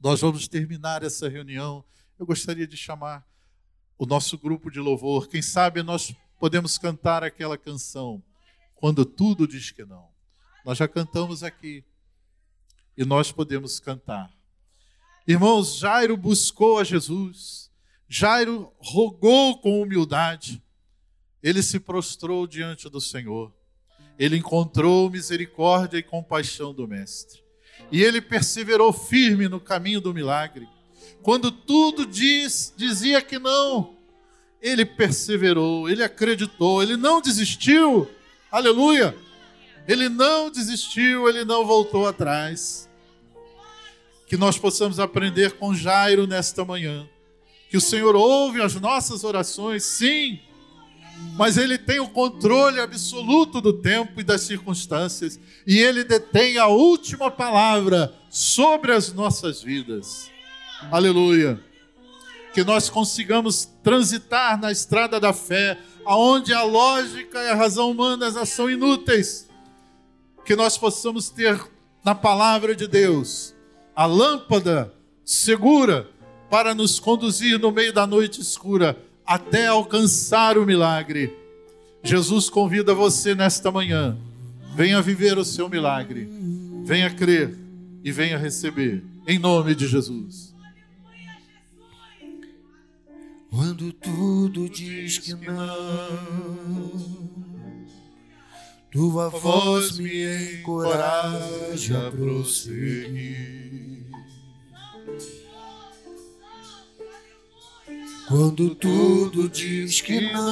Nós 0.00 0.20
vamos 0.20 0.46
terminar 0.46 1.02
essa 1.02 1.28
reunião. 1.28 1.84
Eu 2.16 2.26
gostaria 2.26 2.68
de 2.68 2.76
chamar 2.76 3.26
o 3.98 4.06
nosso 4.06 4.38
grupo 4.38 4.70
de 4.70 4.78
louvor. 4.78 5.26
Quem 5.26 5.42
sabe 5.42 5.82
nós 5.82 6.14
podemos 6.44 6.76
cantar 6.76 7.24
aquela 7.24 7.56
canção, 7.56 8.22
Quando 8.74 9.06
Tudo 9.06 9.48
Diz 9.48 9.70
Que 9.70 9.82
Não. 9.82 10.10
Nós 10.62 10.76
já 10.76 10.86
cantamos 10.86 11.42
aqui 11.42 11.82
e 12.98 13.02
nós 13.02 13.32
podemos 13.32 13.80
cantar. 13.80 14.30
Irmãos, 15.26 15.78
Jairo 15.78 16.18
buscou 16.18 16.78
a 16.78 16.84
Jesus, 16.84 17.70
Jairo 18.06 18.70
rogou 18.76 19.58
com 19.58 19.80
humildade, 19.80 20.62
ele 21.42 21.62
se 21.62 21.80
prostrou 21.80 22.46
diante 22.46 22.90
do 22.90 23.00
Senhor 23.00 23.50
ele 24.18 24.36
encontrou 24.36 25.08
misericórdia 25.08 25.96
e 25.96 26.02
compaixão 26.02 26.74
do 26.74 26.86
Mestre. 26.86 27.42
E 27.90 28.02
ele 28.02 28.20
perseverou 28.20 28.92
firme 28.92 29.48
no 29.48 29.58
caminho 29.58 30.00
do 30.00 30.12
milagre. 30.12 30.68
Quando 31.22 31.50
tudo 31.50 32.06
diz, 32.06 32.70
dizia 32.76 33.22
que 33.22 33.38
não, 33.38 33.93
ele 34.64 34.86
perseverou, 34.86 35.90
ele 35.90 36.02
acreditou, 36.02 36.82
ele 36.82 36.96
não 36.96 37.20
desistiu. 37.20 38.08
Aleluia! 38.50 39.14
Ele 39.86 40.08
não 40.08 40.50
desistiu, 40.50 41.28
ele 41.28 41.44
não 41.44 41.66
voltou 41.66 42.06
atrás. 42.06 42.88
Que 44.26 44.38
nós 44.38 44.56
possamos 44.56 44.98
aprender 44.98 45.52
com 45.52 45.74
Jairo 45.74 46.26
nesta 46.26 46.64
manhã. 46.64 47.06
Que 47.68 47.76
o 47.76 47.80
Senhor 47.80 48.16
ouve 48.16 48.62
as 48.62 48.74
nossas 48.76 49.22
orações, 49.22 49.84
sim, 49.84 50.40
mas 51.36 51.58
Ele 51.58 51.76
tem 51.76 52.00
o 52.00 52.08
controle 52.08 52.80
absoluto 52.80 53.60
do 53.60 53.72
tempo 53.72 54.18
e 54.18 54.24
das 54.24 54.42
circunstâncias, 54.42 55.38
e 55.66 55.78
Ele 55.78 56.04
detém 56.04 56.56
a 56.56 56.68
última 56.68 57.30
palavra 57.30 58.14
sobre 58.30 58.92
as 58.92 59.12
nossas 59.12 59.62
vidas. 59.62 60.30
Aleluia. 60.90 61.73
Que 62.54 62.64
nós 62.64 62.88
consigamos 62.88 63.68
transitar 63.82 64.58
na 64.58 64.72
estrada 64.72 65.20
da 65.20 65.32
fé, 65.32 65.76
aonde 66.06 66.54
a 66.54 66.62
lógica 66.62 67.42
e 67.42 67.50
a 67.50 67.54
razão 67.54 67.90
humanas 67.90 68.48
são 68.48 68.70
inúteis. 68.70 69.48
Que 70.44 70.56
nós 70.56 70.78
possamos 70.78 71.28
ter 71.28 71.60
na 72.04 72.14
palavra 72.14 72.74
de 72.74 72.86
Deus 72.86 73.54
a 73.96 74.06
lâmpada 74.06 74.92
segura 75.24 76.08
para 76.50 76.74
nos 76.74 77.00
conduzir 77.00 77.58
no 77.58 77.72
meio 77.72 77.92
da 77.92 78.06
noite 78.06 78.40
escura 78.40 78.96
até 79.26 79.66
alcançar 79.66 80.56
o 80.56 80.64
milagre. 80.64 81.36
Jesus 82.02 82.48
convida 82.48 82.94
você 82.94 83.34
nesta 83.34 83.72
manhã. 83.72 84.16
Venha 84.74 85.00
viver 85.00 85.38
o 85.38 85.44
seu 85.44 85.68
milagre. 85.68 86.28
Venha 86.84 87.10
crer 87.10 87.56
e 88.04 88.12
venha 88.12 88.36
receber. 88.36 89.02
Em 89.26 89.38
nome 89.38 89.74
de 89.74 89.88
Jesus. 89.88 90.53
Quando 93.54 93.92
tudo 93.92 94.68
diz 94.68 95.18
que 95.18 95.32
não, 95.32 96.90
tua 98.90 99.28
voz 99.28 99.96
me 99.96 100.54
encoraja 100.54 102.08
a 102.08 102.10
prosseguir. 102.10 104.06
Quando 108.26 108.74
tudo 108.74 109.48
diz 109.48 110.00
que 110.00 110.32
não, 110.32 110.42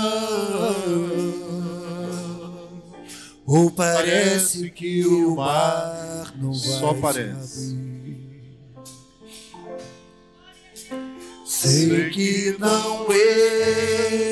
ou 3.44 3.68
parece 3.72 4.70
que 4.70 5.04
o 5.04 5.34
mar 5.34 6.32
não 6.36 6.52
vai 6.52 6.60
só 6.60 6.94
parece. 6.94 7.91
Sei 11.62 12.10
que 12.10 12.56
não 12.58 13.06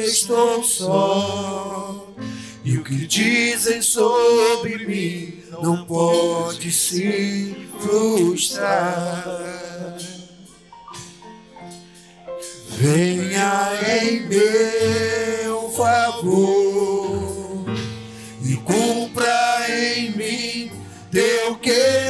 estou 0.05 0.65
só. 0.65 2.13
E 2.65 2.77
o 2.77 2.83
que 2.83 3.07
dizem 3.07 3.81
sobre 3.81 4.85
mim 4.85 5.45
não 5.63 5.85
pode 5.87 6.73
se 6.73 7.55
frustrar. 7.79 9.25
Venha 12.71 13.79
em 14.03 14.27
meu 14.27 15.71
favor 15.71 17.65
e 18.45 18.57
cumpra 18.57 19.67
em 19.69 20.11
mim 20.17 20.73
teu 21.13 21.55
querer, 21.59 22.10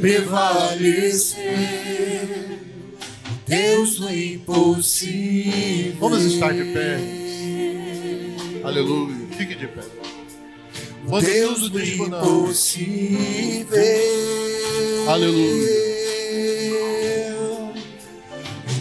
prevalecer. 0.00 1.42
Deus 3.46 3.98
do 3.98 4.10
impossível. 4.10 5.96
Vamos 6.00 6.22
estar 6.24 6.52
de 6.54 6.64
pé. 6.72 6.98
Aleluia. 8.64 9.16
Fique 9.36 9.54
de 9.54 9.66
pé. 9.66 9.82
Quando 11.08 11.24
Deus 11.24 11.60
tudo 11.60 11.80
do 11.80 12.08
não, 12.08 12.44
impossível. 12.44 13.76
Aleluia. 15.08 15.82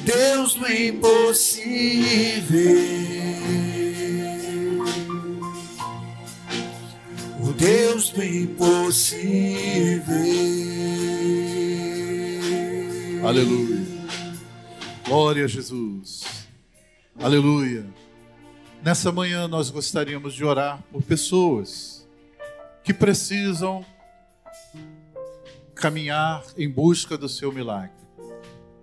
Deus 0.06 0.54
do 0.54 0.72
impossível. 0.72 2.12
O 7.40 7.54
Deus 7.54 8.10
do 8.12 8.24
impossível. 8.24 9.22
Aleluia. 13.32 13.88
Glória 15.08 15.46
a 15.46 15.48
Jesus. 15.48 16.26
Aleluia. 17.18 17.86
Nessa 18.84 19.10
manhã 19.10 19.48
nós 19.48 19.70
gostaríamos 19.70 20.34
de 20.34 20.44
orar 20.44 20.84
por 20.92 21.02
pessoas 21.02 22.06
que 22.84 22.94
precisam 22.94 23.86
caminhar 25.74 26.44
em 26.58 26.70
busca 26.70 27.18
do 27.18 27.30
seu 27.30 27.54
milagre. 27.54 27.96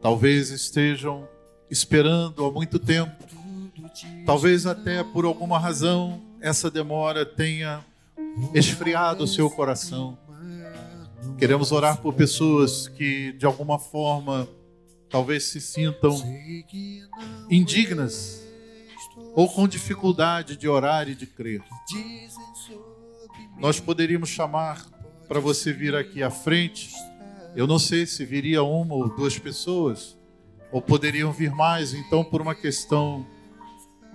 Talvez 0.00 0.48
estejam 0.48 1.28
esperando 1.70 2.42
há 2.42 2.50
muito 2.50 2.78
tempo, 2.78 3.22
talvez 4.24 4.64
até 4.64 5.04
por 5.04 5.26
alguma 5.26 5.58
razão 5.58 6.22
essa 6.40 6.70
demora 6.70 7.26
tenha 7.26 7.84
esfriado 8.54 9.24
o 9.24 9.28
seu 9.28 9.50
coração. 9.50 10.16
Queremos 11.38 11.72
orar 11.72 12.00
por 12.00 12.14
pessoas 12.14 12.88
que 12.88 13.32
de 13.32 13.46
alguma 13.46 13.78
forma 13.78 14.48
talvez 15.10 15.44
se 15.44 15.60
sintam 15.60 16.14
indignas 17.50 18.42
ou 19.34 19.48
com 19.48 19.66
dificuldade 19.68 20.56
de 20.56 20.68
orar 20.68 21.08
e 21.08 21.14
de 21.14 21.26
crer. 21.26 21.62
Nós 23.58 23.80
poderíamos 23.80 24.28
chamar 24.28 24.84
para 25.28 25.40
você 25.40 25.72
vir 25.72 25.94
aqui 25.94 26.22
à 26.22 26.30
frente. 26.30 26.90
Eu 27.54 27.66
não 27.66 27.78
sei 27.78 28.06
se 28.06 28.24
viria 28.24 28.62
uma 28.62 28.94
ou 28.94 29.08
duas 29.08 29.38
pessoas, 29.38 30.16
ou 30.70 30.80
poderiam 30.82 31.32
vir 31.32 31.50
mais, 31.50 31.94
então, 31.94 32.22
por 32.22 32.40
uma 32.40 32.54
questão 32.54 33.26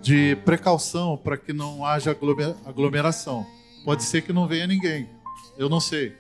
de 0.02 0.36
precaução, 0.46 1.18
para 1.18 1.38
que 1.38 1.52
não 1.52 1.86
haja 1.86 2.12
aglomer- 2.12 2.56
aglomeração. 2.66 3.46
Pode 3.84 4.04
ser 4.04 4.22
que 4.22 4.32
não 4.32 4.48
venha 4.48 4.68
ninguém, 4.68 5.10
eu 5.58 5.68
não 5.68 5.80
sei. 5.80 6.16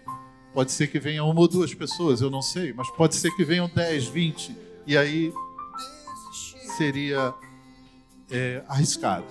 Pode 0.54 0.72
ser 0.72 0.88
que 0.88 1.00
venha 1.00 1.24
uma 1.24 1.40
ou 1.40 1.48
duas 1.48 1.74
pessoas, 1.74 2.22
eu 2.22 2.30
não 2.30 2.42
sei. 2.42 2.74
Mas 2.74 2.90
pode 2.92 3.16
ser 3.16 3.32
que 3.36 3.44
venham 3.44 3.68
10, 3.68 4.06
20, 4.06 4.56
e 4.86 4.96
aí 4.96 5.34
seria 6.78 7.34
é, 8.30 8.64
arriscado. 8.68 9.26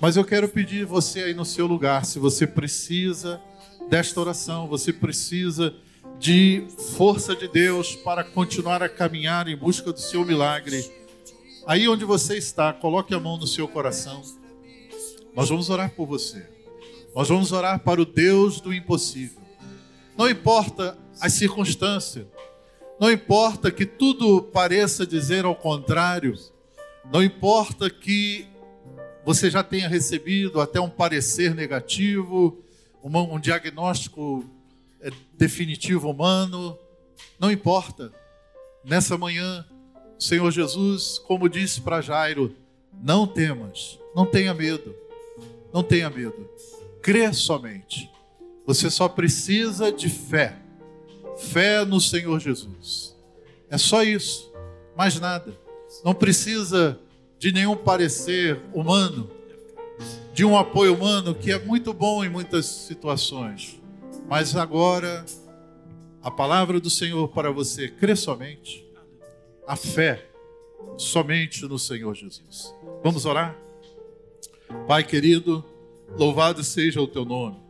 Mas 0.00 0.16
eu 0.16 0.24
quero 0.24 0.48
pedir 0.48 0.84
você 0.84 1.20
aí 1.20 1.34
no 1.34 1.44
seu 1.44 1.66
lugar, 1.66 2.04
se 2.04 2.18
você 2.18 2.46
precisa 2.46 3.40
desta 3.88 4.20
oração, 4.20 4.66
você 4.66 4.92
precisa 4.92 5.74
de 6.18 6.66
força 6.96 7.34
de 7.34 7.48
Deus 7.48 7.96
para 7.96 8.24
continuar 8.24 8.82
a 8.82 8.88
caminhar 8.88 9.48
em 9.48 9.56
busca 9.56 9.92
do 9.92 10.00
seu 10.00 10.24
milagre. 10.24 10.84
Aí 11.66 11.88
onde 11.88 12.04
você 12.04 12.36
está, 12.36 12.72
coloque 12.72 13.14
a 13.14 13.20
mão 13.20 13.38
no 13.38 13.46
seu 13.46 13.66
coração. 13.66 14.22
Nós 15.34 15.48
vamos 15.48 15.70
orar 15.70 15.90
por 15.90 16.06
você. 16.06 16.46
Nós 17.14 17.28
vamos 17.28 17.52
orar 17.52 17.80
para 17.80 18.00
o 18.02 18.04
Deus 18.04 18.60
do 18.60 18.74
impossível. 18.74 19.43
Não 20.16 20.28
importa 20.28 20.96
as 21.20 21.32
circunstâncias, 21.32 22.26
não 23.00 23.10
importa 23.10 23.70
que 23.70 23.84
tudo 23.84 24.42
pareça 24.42 25.06
dizer 25.06 25.44
ao 25.44 25.54
contrário, 25.54 26.34
não 27.12 27.22
importa 27.22 27.90
que 27.90 28.46
você 29.24 29.50
já 29.50 29.62
tenha 29.62 29.88
recebido 29.88 30.60
até 30.60 30.80
um 30.80 30.88
parecer 30.88 31.54
negativo, 31.54 32.62
uma- 33.02 33.22
um 33.22 33.40
diagnóstico 33.40 34.44
é, 35.00 35.10
definitivo 35.36 36.08
humano, 36.10 36.78
não 37.38 37.50
importa. 37.52 38.10
Nessa 38.82 39.18
manhã, 39.18 39.66
o 40.18 40.22
Senhor 40.22 40.50
Jesus, 40.50 41.18
como 41.18 41.46
disse 41.48 41.80
para 41.82 42.00
Jairo, 42.00 42.54
não 43.02 43.26
temas, 43.26 43.98
não 44.14 44.24
tenha 44.24 44.54
medo, 44.54 44.94
não 45.72 45.82
tenha 45.82 46.08
medo, 46.08 46.48
crê 47.02 47.30
somente. 47.34 48.10
Você 48.66 48.90
só 48.90 49.08
precisa 49.08 49.92
de 49.92 50.08
fé, 50.08 50.56
fé 51.36 51.84
no 51.84 52.00
Senhor 52.00 52.40
Jesus. 52.40 53.14
É 53.68 53.76
só 53.76 54.02
isso, 54.02 54.52
mais 54.96 55.18
nada. 55.20 55.58
Não 56.04 56.14
precisa 56.14 56.98
de 57.38 57.52
nenhum 57.52 57.76
parecer 57.76 58.60
humano, 58.72 59.30
de 60.32 60.44
um 60.44 60.56
apoio 60.56 60.94
humano 60.94 61.34
que 61.34 61.52
é 61.52 61.58
muito 61.58 61.92
bom 61.92 62.24
em 62.24 62.28
muitas 62.28 62.66
situações. 62.66 63.80
Mas 64.28 64.56
agora, 64.56 65.24
a 66.22 66.30
palavra 66.30 66.80
do 66.80 66.88
Senhor 66.88 67.28
para 67.28 67.50
você, 67.50 67.88
crê 67.88 68.16
somente. 68.16 68.84
A 69.66 69.76
fé 69.76 70.26
somente 70.96 71.64
no 71.66 71.78
Senhor 71.78 72.14
Jesus. 72.14 72.74
Vamos 73.02 73.26
orar? 73.26 73.58
Pai 74.86 75.04
querido, 75.04 75.64
louvado 76.16 76.64
seja 76.64 77.00
o 77.00 77.06
teu 77.06 77.24
nome. 77.24 77.63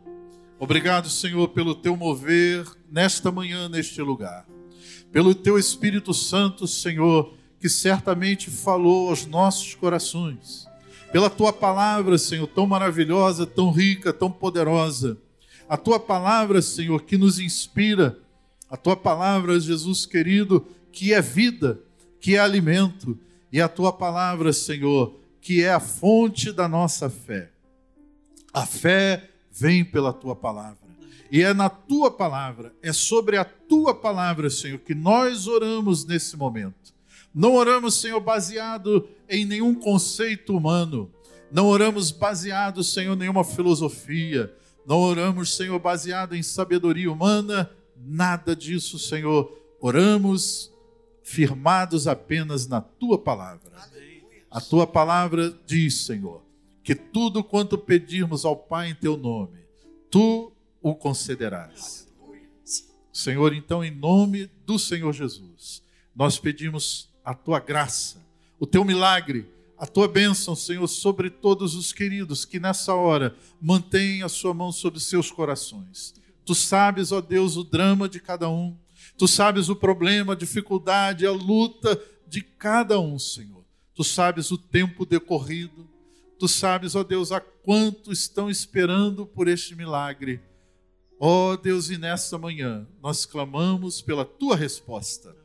Obrigado, 0.57 1.09
Senhor, 1.09 1.49
pelo 1.49 1.75
teu 1.75 1.97
mover 1.97 2.65
nesta 2.89 3.29
manhã, 3.29 3.67
neste 3.67 4.01
lugar. 4.01 4.45
Pelo 5.11 5.35
teu 5.35 5.59
Espírito 5.59 6.13
Santo, 6.13 6.65
Senhor, 6.65 7.33
que 7.59 7.67
certamente 7.67 8.49
falou 8.49 9.09
aos 9.09 9.25
nossos 9.25 9.75
corações. 9.75 10.65
Pela 11.11 11.29
tua 11.29 11.51
palavra, 11.51 12.17
Senhor, 12.17 12.47
tão 12.47 12.65
maravilhosa, 12.65 13.45
tão 13.45 13.69
rica, 13.69 14.13
tão 14.13 14.31
poderosa. 14.31 15.17
A 15.67 15.75
tua 15.75 15.99
palavra, 15.99 16.61
Senhor, 16.61 17.01
que 17.03 17.17
nos 17.17 17.37
inspira. 17.37 18.17
A 18.69 18.77
tua 18.77 18.95
palavra, 18.95 19.59
Jesus 19.59 20.05
querido, 20.05 20.65
que 20.89 21.13
é 21.13 21.21
vida, 21.21 21.79
que 22.21 22.35
é 22.35 22.39
alimento. 22.39 23.19
E 23.51 23.59
a 23.59 23.67
tua 23.67 23.91
palavra, 23.91 24.53
Senhor, 24.53 25.19
que 25.41 25.61
é 25.61 25.73
a 25.73 25.81
fonte 25.81 26.51
da 26.53 26.67
nossa 26.67 27.09
fé. 27.09 27.51
A 28.53 28.65
fé 28.65 29.34
vem 29.55 29.85
pela 29.85 30.11
tua 30.11 30.35
palavra. 30.35 30.77
E 31.31 31.41
é 31.41 31.53
na 31.53 31.69
tua 31.69 32.11
palavra, 32.11 32.73
é 32.83 32.93
sobre 32.93 33.37
a 33.37 33.45
tua 33.45 33.95
palavra, 33.95 34.49
Senhor, 34.49 34.77
que 34.79 34.93
nós 34.93 35.47
oramos 35.47 36.05
nesse 36.05 36.37
momento. 36.37 36.93
Não 37.33 37.55
oramos, 37.55 37.95
Senhor, 37.95 38.19
baseado 38.19 39.07
em 39.27 39.45
nenhum 39.45 39.73
conceito 39.73 40.55
humano. 40.55 41.11
Não 41.51 41.67
oramos 41.67 42.11
baseado, 42.11 42.83
Senhor, 42.83 43.13
em 43.13 43.19
nenhuma 43.19 43.43
filosofia. 43.43 44.53
Não 44.85 44.99
oramos, 44.99 45.55
Senhor, 45.55 45.79
baseado 45.79 46.35
em 46.35 46.43
sabedoria 46.43 47.11
humana. 47.11 47.69
Nada 47.97 48.55
disso, 48.55 48.99
Senhor. 48.99 49.51
Oramos 49.81 50.71
firmados 51.23 52.07
apenas 52.07 52.67
na 52.67 52.79
tua 52.79 53.17
palavra. 53.17 53.71
A 54.49 54.61
tua 54.61 54.85
palavra 54.87 55.53
diz, 55.65 56.05
Senhor, 56.05 56.44
que 56.85 56.93
tudo 56.93 57.43
quanto 57.43 57.79
pedirmos 57.79 58.45
ao 58.45 58.55
Pai 58.55 58.91
em 58.91 58.95
teu 58.95 59.17
nome, 59.17 59.57
tu 60.11 60.53
o 60.79 60.93
concederás. 60.93 62.07
Senhor, 63.11 63.53
então, 63.53 63.83
em 63.83 63.89
nome 63.89 64.51
do 64.67 64.77
Senhor 64.77 65.11
Jesus, 65.11 65.81
nós 66.15 66.37
pedimos 66.37 67.09
a 67.23 67.33
tua 67.33 67.59
graça, 67.59 68.23
o 68.59 68.67
teu 68.67 68.85
milagre, 68.85 69.49
a 69.75 69.87
tua 69.87 70.07
bênção, 70.07 70.55
Senhor, 70.55 70.85
sobre 70.87 71.31
todos 71.31 71.73
os 71.73 71.91
queridos 71.91 72.45
que 72.45 72.59
nessa 72.59 72.93
hora 72.93 73.35
mantêm 73.59 74.21
a 74.21 74.29
sua 74.29 74.53
mão 74.53 74.71
sobre 74.71 74.99
seus 74.99 75.31
corações. 75.31 76.13
Tu 76.45 76.53
sabes, 76.53 77.11
ó 77.11 77.19
Deus, 77.19 77.57
o 77.57 77.63
drama 77.63 78.07
de 78.07 78.19
cada 78.19 78.47
um, 78.47 78.77
tu 79.17 79.27
sabes 79.27 79.69
o 79.69 79.75
problema, 79.75 80.33
a 80.33 80.37
dificuldade, 80.37 81.25
a 81.25 81.31
luta 81.31 81.99
de 82.27 82.41
cada 82.43 82.99
um, 82.99 83.17
Senhor. 83.17 83.65
Tu 83.95 84.03
sabes 84.03 84.51
o 84.51 84.57
tempo 84.57 85.03
decorrido. 85.03 85.94
Tu 86.37 86.47
sabes, 86.47 86.95
ó 86.95 87.03
Deus, 87.03 87.31
há 87.31 87.39
quanto 87.39 88.11
estão 88.11 88.49
esperando 88.49 89.25
por 89.25 89.47
este 89.47 89.75
milagre. 89.75 90.41
Ó 91.19 91.55
Deus, 91.55 91.89
e 91.89 91.97
nessa 91.97 92.37
manhã 92.37 92.85
nós 93.01 93.25
clamamos 93.25 94.01
pela 94.01 94.25
tua 94.25 94.55
resposta. 94.55 95.35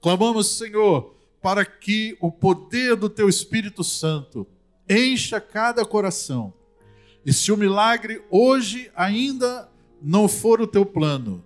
Clamamos, 0.00 0.56
Senhor, 0.56 1.14
para 1.42 1.64
que 1.64 2.16
o 2.20 2.30
poder 2.30 2.96
do 2.96 3.08
teu 3.08 3.28
Espírito 3.28 3.84
Santo 3.84 4.46
encha 4.88 5.40
cada 5.40 5.84
coração. 5.84 6.52
E 7.24 7.32
se 7.32 7.52
o 7.52 7.56
milagre 7.56 8.24
hoje 8.30 8.90
ainda 8.96 9.68
não 10.00 10.26
for 10.26 10.60
o 10.60 10.66
teu 10.66 10.84
plano, 10.84 11.44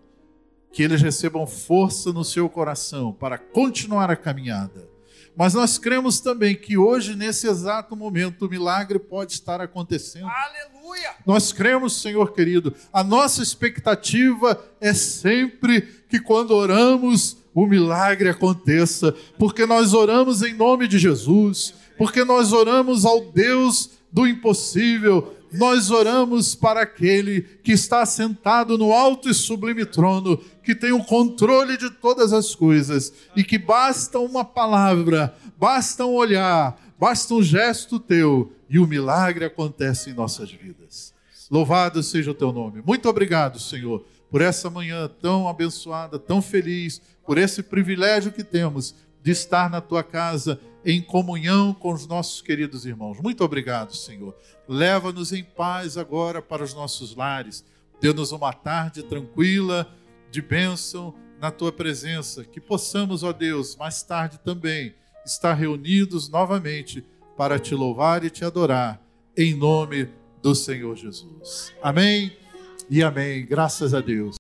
que 0.73 0.83
eles 0.83 1.03
recebam 1.03 1.47
força 1.47 2.13
no 2.13 2.25
seu 2.25 2.49
coração 2.49 3.13
para 3.13 3.37
continuar 3.37 4.11
a 4.11 4.17
caminhada 4.17 4.96
mas 5.37 5.53
nós 5.53 5.77
cremos 5.77 6.19
também 6.19 6.55
que 6.55 6.79
hoje, 6.79 7.15
nesse 7.15 7.47
exato 7.47 7.95
momento, 7.95 8.47
o 8.47 8.49
milagre 8.49 8.99
pode 8.99 9.33
estar 9.33 9.61
acontecendo. 9.61 10.27
Aleluia! 10.27 11.15
Nós 11.27 11.53
cremos, 11.53 12.01
Senhor 12.01 12.33
querido, 12.33 12.75
a 12.93 13.05
nossa 13.05 13.43
expectativa 13.43 14.59
é 14.81 14.95
sempre 14.95 15.83
que 16.09 16.19
quando 16.19 16.53
oramos, 16.53 17.37
o 17.55 17.67
milagre 17.67 18.29
aconteça, 18.29 19.15
porque 19.39 19.67
nós 19.67 19.93
oramos 19.93 20.43
em 20.43 20.55
nome 20.55 20.89
de 20.89 20.99
Jesus, 20.99 21.75
porque 21.99 22.25
nós 22.25 22.53
oramos 22.53 23.05
ao 23.05 23.33
Deus 23.33 23.91
do 24.13 24.27
impossível, 24.27 25.36
nós 25.57 25.91
oramos 25.91 26.55
para 26.55 26.83
aquele 26.83 27.43
que 27.63 27.73
está 27.73 28.05
sentado 28.07 28.77
no 28.77 28.93
alto 28.93 29.29
e 29.29 29.35
sublime 29.35 29.85
trono, 29.85 30.39
que 30.63 30.75
tem 30.75 30.93
o 30.93 31.05
controle 31.05 31.77
de 31.77 31.91
todas 31.91 32.33
as 32.33 32.55
coisas 32.55 33.13
e 33.35 33.43
que 33.43 33.59
basta 33.59 34.19
uma 34.19 34.45
palavra, 34.45 35.35
basta 35.59 36.05
um 36.05 36.15
olhar, 36.15 36.81
basta 36.99 37.35
um 37.35 37.43
gesto 37.43 37.99
teu 37.99 38.53
e 38.69 38.79
o 38.79 38.87
milagre 38.87 39.45
acontece 39.45 40.11
em 40.11 40.15
nossas 40.15 40.51
vidas. 40.51 41.15
Louvado 41.51 42.03
seja 42.03 42.31
o 42.31 42.35
teu 42.35 42.53
nome. 42.53 42.83
Muito 42.85 43.09
obrigado, 43.09 43.61
Senhor, 43.61 44.05
por 44.31 44.41
essa 44.41 44.69
manhã 44.69 45.09
tão 45.21 45.49
abençoada, 45.49 46.19
tão 46.19 46.43
feliz, 46.43 47.01
por 47.25 47.39
esse 47.39 47.63
privilégio 47.63 48.33
que 48.33 48.43
temos 48.43 48.95
de 49.23 49.31
estar 49.31 49.71
na 49.71 49.81
tua 49.81 50.03
casa 50.03 50.61
em 50.87 51.03
comunhão 51.03 51.75
com 51.75 51.93
os 51.93 52.07
nossos 52.07 52.41
queridos 52.41 52.87
irmãos. 52.87 53.21
Muito 53.21 53.43
obrigado, 53.43 53.93
Senhor. 53.93 54.37
Leva-nos 54.69 55.33
em 55.33 55.43
paz 55.43 55.99
agora 55.99 56.41
para 56.41 56.63
os 56.63 56.73
nossos 56.73 57.17
lares. 57.17 57.65
Dê-nos 58.01 58.31
uma 58.31 58.53
tarde 58.53 59.03
tranquila, 59.03 59.93
de 60.31 60.41
bênção 60.41 61.13
na 61.41 61.51
tua 61.51 61.73
presença. 61.73 62.45
Que 62.45 62.61
possamos, 62.61 63.25
ó 63.25 63.33
Deus, 63.33 63.75
mais 63.75 64.01
tarde 64.05 64.39
também 64.39 64.95
estar 65.25 65.55
reunidos 65.55 66.29
novamente 66.29 67.05
para 67.37 67.59
te 67.59 67.75
louvar 67.75 68.25
e 68.25 68.31
te 68.31 68.45
adorar, 68.45 69.03
em 69.37 69.55
nome 69.55 70.09
do 70.41 70.55
Senhor 70.55 70.95
Jesus. 70.95 71.75
Amém 71.83 72.37
e 72.89 73.03
amém. 73.03 73.45
Graças 73.45 73.93
a 73.93 74.01
Deus. 74.01 74.35